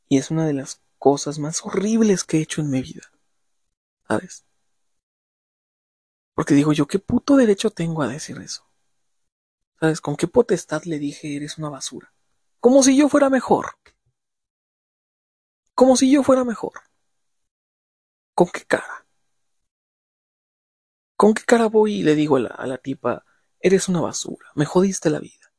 [0.09, 3.11] y es una de las cosas más horribles que he hecho en mi vida,
[4.09, 4.45] ¿sabes?
[6.35, 8.67] Porque digo yo, ¿qué puto derecho tengo a decir eso?
[9.81, 10.01] ¿Sabes?
[10.01, 12.13] ¿Con qué potestad le dije eres una basura?
[12.61, 13.77] Como si yo fuera mejor.
[15.75, 16.73] Como si yo fuera mejor.
[18.35, 19.07] ¿Con qué cara?
[21.17, 23.25] ¿Con qué cara voy y le digo a la, a la tipa,
[23.61, 25.53] eres una basura, me jodiste la vida?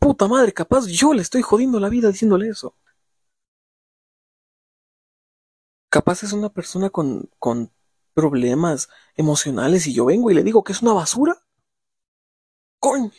[0.00, 2.76] Puta madre, capaz yo le estoy jodiendo la vida diciéndole eso.
[5.88, 7.72] Capaz es una persona con, con
[8.16, 11.36] problemas emocionales y yo vengo y le digo que es una basura.
[12.80, 13.12] Coño.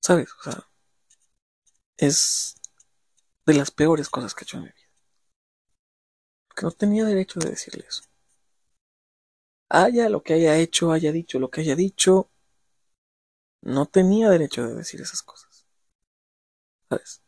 [0.00, 0.28] ¿Sabes?
[0.38, 0.68] O sea,
[1.96, 2.54] es
[3.46, 4.88] de las peores cosas que he hecho en mi vida.
[6.46, 8.04] Porque no tenía derecho de decirle eso.
[9.68, 12.30] Haya lo que haya hecho, haya dicho lo que haya dicho,
[13.62, 15.66] no tenía derecho de decir esas cosas.
[16.88, 17.22] ¿Sabes?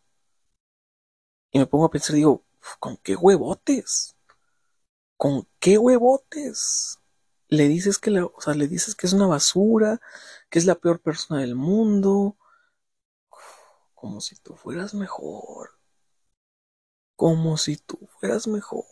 [1.50, 2.44] Y me pongo a pensar, digo,
[2.78, 4.17] ¿con qué huevotes?
[5.18, 6.98] ¿Con qué huevotes?
[7.48, 10.00] le dices que o sea, le dices que es una basura,
[10.50, 12.36] que es la peor persona del mundo,
[13.94, 15.78] como si tú fueras mejor,
[17.16, 18.86] como si tú fueras mejor,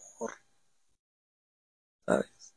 [2.07, 2.55] ¿sabes?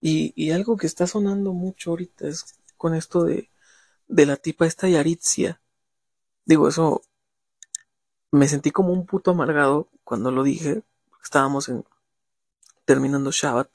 [0.00, 2.44] Y, y algo que está sonando mucho ahorita es
[2.76, 3.50] con esto de,
[4.08, 5.60] de la tipa esta Yaritzia.
[6.46, 7.02] Digo, eso
[8.32, 10.82] me sentí como un puto amargado cuando lo dije.
[11.22, 11.84] Estábamos en,
[12.84, 13.68] terminando Shabbat.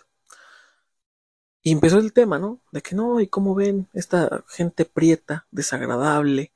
[1.61, 2.61] Y empezó el tema, ¿no?
[2.71, 6.53] De que no, y cómo ven esta gente prieta, desagradable,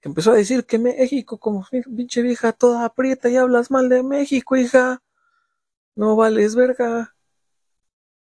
[0.00, 4.02] que empezó a decir que México, como pinche vieja toda prieta y hablas mal de
[4.02, 5.02] México, hija,
[5.96, 7.16] no vales verga.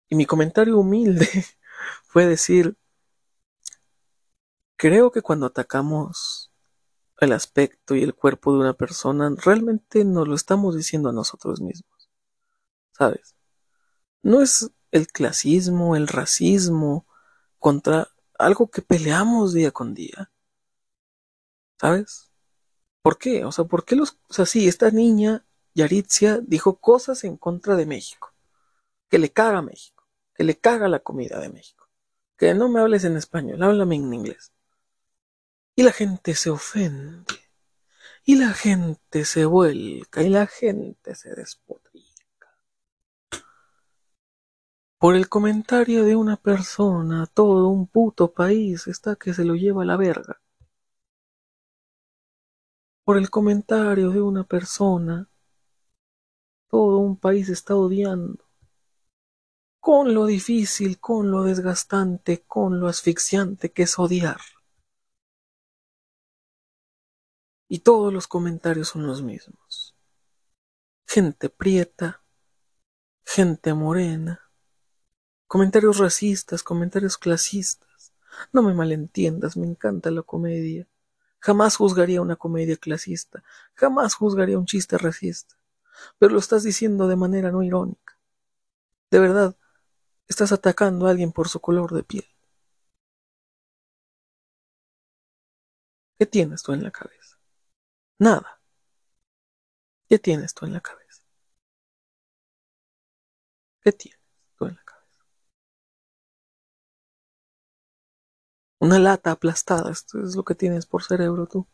[0.09, 1.29] Y mi comentario humilde
[2.05, 2.77] fue decir,
[4.77, 6.46] creo que cuando atacamos
[7.21, 11.61] el aspecto y el cuerpo de una persona, realmente nos lo estamos diciendo a nosotros
[11.61, 12.11] mismos.
[12.93, 13.35] ¿Sabes?
[14.23, 17.07] No es el clasismo, el racismo,
[17.59, 18.09] contra
[18.39, 20.31] algo que peleamos día con día.
[21.81, 22.31] ¿Sabes?
[23.03, 23.45] ¿Por qué?
[23.45, 24.19] O sea, ¿por qué los...
[24.29, 28.33] O sea, sí, esta niña, Yaritzia, dijo cosas en contra de México.
[29.09, 30.07] Que le caga a México.
[30.35, 31.89] Que le caga la comida de México.
[32.37, 34.53] Que no me hables en español, háblame en inglés.
[35.79, 37.35] Y la gente se ofende.
[38.25, 40.23] Y la gente se vuelca.
[40.23, 42.57] Y la gente se despotrica.
[44.99, 49.83] Por el comentario de una persona, todo un puto país está que se lo lleva
[49.83, 50.41] a la verga.
[53.05, 55.29] Por el comentario de una persona,
[56.69, 58.49] todo un país está odiando.
[59.79, 64.41] Con lo difícil, con lo desgastante, con lo asfixiante que es odiar.
[67.69, 69.97] Y todos los comentarios son los mismos.
[71.07, 72.23] Gente prieta,
[73.25, 74.51] gente morena,
[75.47, 78.13] comentarios racistas, comentarios clasistas.
[78.53, 80.87] No me malentiendas, me encanta la comedia.
[81.41, 83.43] Jamás juzgaría una comedia clasista,
[83.75, 85.57] jamás juzgaría un chiste racista.
[86.19, 88.19] Pero lo estás diciendo de manera no irónica.
[89.11, 89.57] De verdad,
[90.29, 92.27] estás atacando a alguien por su color de piel.
[96.19, 97.36] ¿Qué tienes tú en la cabeza?
[98.19, 98.59] Nada.
[100.09, 101.23] ¿Qué tienes tú en la cabeza?
[103.81, 104.21] ¿Qué tienes
[104.59, 105.07] tú en la cabeza?
[108.79, 111.67] Una lata aplastada, esto es lo que tienes por cerebro tú.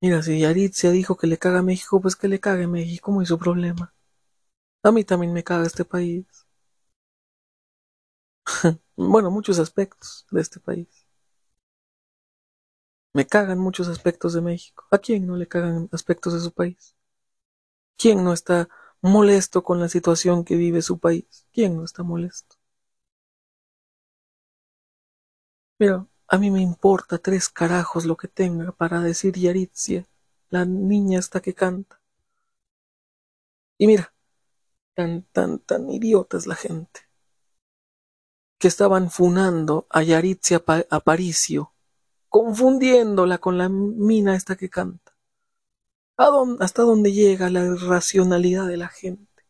[0.00, 3.20] Mira, si Yaritza dijo que le caga a México, pues que le cague México, ¿cómo
[3.20, 3.92] es su problema?
[4.82, 6.26] A mí también me caga este país.
[8.96, 11.05] bueno, muchos aspectos de este país.
[13.16, 14.84] Me cagan muchos aspectos de México.
[14.90, 16.94] ¿A quién no le cagan aspectos de su país?
[17.96, 18.68] ¿Quién no está
[19.00, 21.46] molesto con la situación que vive su país?
[21.50, 22.56] ¿Quién no está molesto?
[25.78, 30.06] Pero a mí me importa tres carajos lo que tenga para decir Yaritzia,
[30.50, 31.98] la niña esta que canta.
[33.78, 34.12] Y mira,
[34.94, 37.00] tan, tan, tan idiota es la gente.
[38.58, 41.72] Que estaban funando a Yaritzia Aparicio
[42.36, 45.12] confundiéndola con la mina esta que canta.
[46.60, 49.44] ¿Hasta dónde llega la irracionalidad de la gente?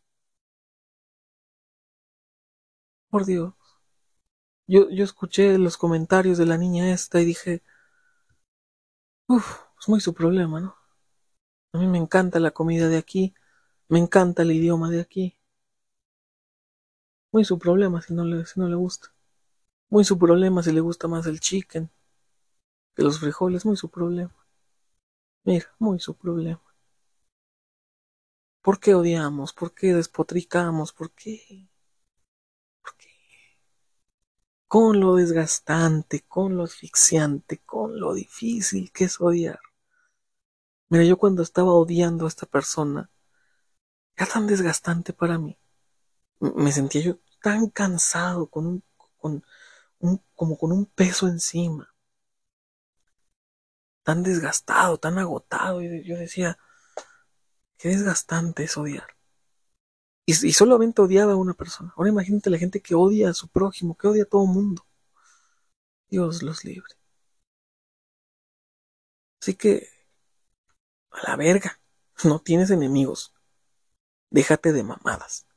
[3.09, 3.53] Por Dios.
[4.67, 7.61] Yo, yo escuché los comentarios de la niña esta y dije,
[9.27, 10.75] uff, es muy su problema, ¿no?
[11.73, 13.33] A mí me encanta la comida de aquí,
[13.89, 15.37] me encanta el idioma de aquí.
[17.31, 19.13] Muy su problema si no le, si no le gusta.
[19.89, 21.89] Muy su problema si le gusta más el chicken
[22.97, 24.35] que los frijoles, muy su problema.
[25.43, 26.63] Mira, muy su problema.
[28.63, 29.53] ¿Por qué odiamos?
[29.53, 30.93] ¿Por qué despotricamos?
[30.93, 31.69] ¿Por qué?
[32.81, 33.09] ¿Por qué?
[34.67, 39.59] Con lo desgastante, con lo asfixiante, con lo difícil que es odiar.
[40.89, 43.11] Mira, yo cuando estaba odiando a esta persona,
[44.15, 45.55] era tan desgastante para mí.
[46.39, 48.83] Me sentía yo tan cansado, con un,
[49.17, 49.43] con
[49.99, 51.93] un, como con un peso encima
[54.07, 55.81] tan desgastado, tan agotado.
[55.81, 56.57] Y yo decía,
[57.77, 59.17] qué desgastante es odiar.
[60.25, 61.93] Y, solamente odiaba a una persona.
[61.97, 64.85] Ahora imagínate la gente que odia a su prójimo, que odia a todo mundo.
[66.09, 66.95] Dios los libre.
[69.41, 69.89] Así que,
[71.11, 71.81] a la verga,
[72.23, 73.33] no tienes enemigos.
[74.29, 75.47] Déjate de mamadas.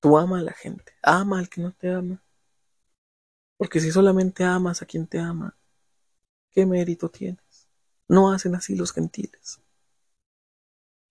[0.00, 2.22] Tú ama a la gente, ama al que no te ama.
[3.58, 5.59] Porque si solamente amas a quien te ama,
[6.52, 7.68] ¿Qué mérito tienes?
[8.08, 9.60] No hacen así los gentiles.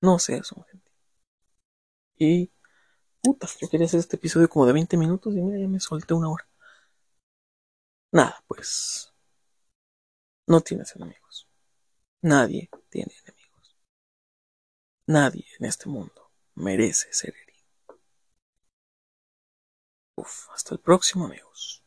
[0.01, 0.93] No seas un gentil.
[2.17, 2.51] Y,
[3.23, 6.13] puta, yo quería hacer este episodio como de 20 minutos y mira, ya me solté
[6.13, 6.47] una hora.
[8.11, 9.13] Nada, pues.
[10.47, 11.47] No tienes enemigos.
[12.21, 13.77] Nadie tiene enemigos.
[15.07, 17.99] Nadie en este mundo merece ser herido.
[20.15, 21.78] Uf, hasta el próximo, amigos.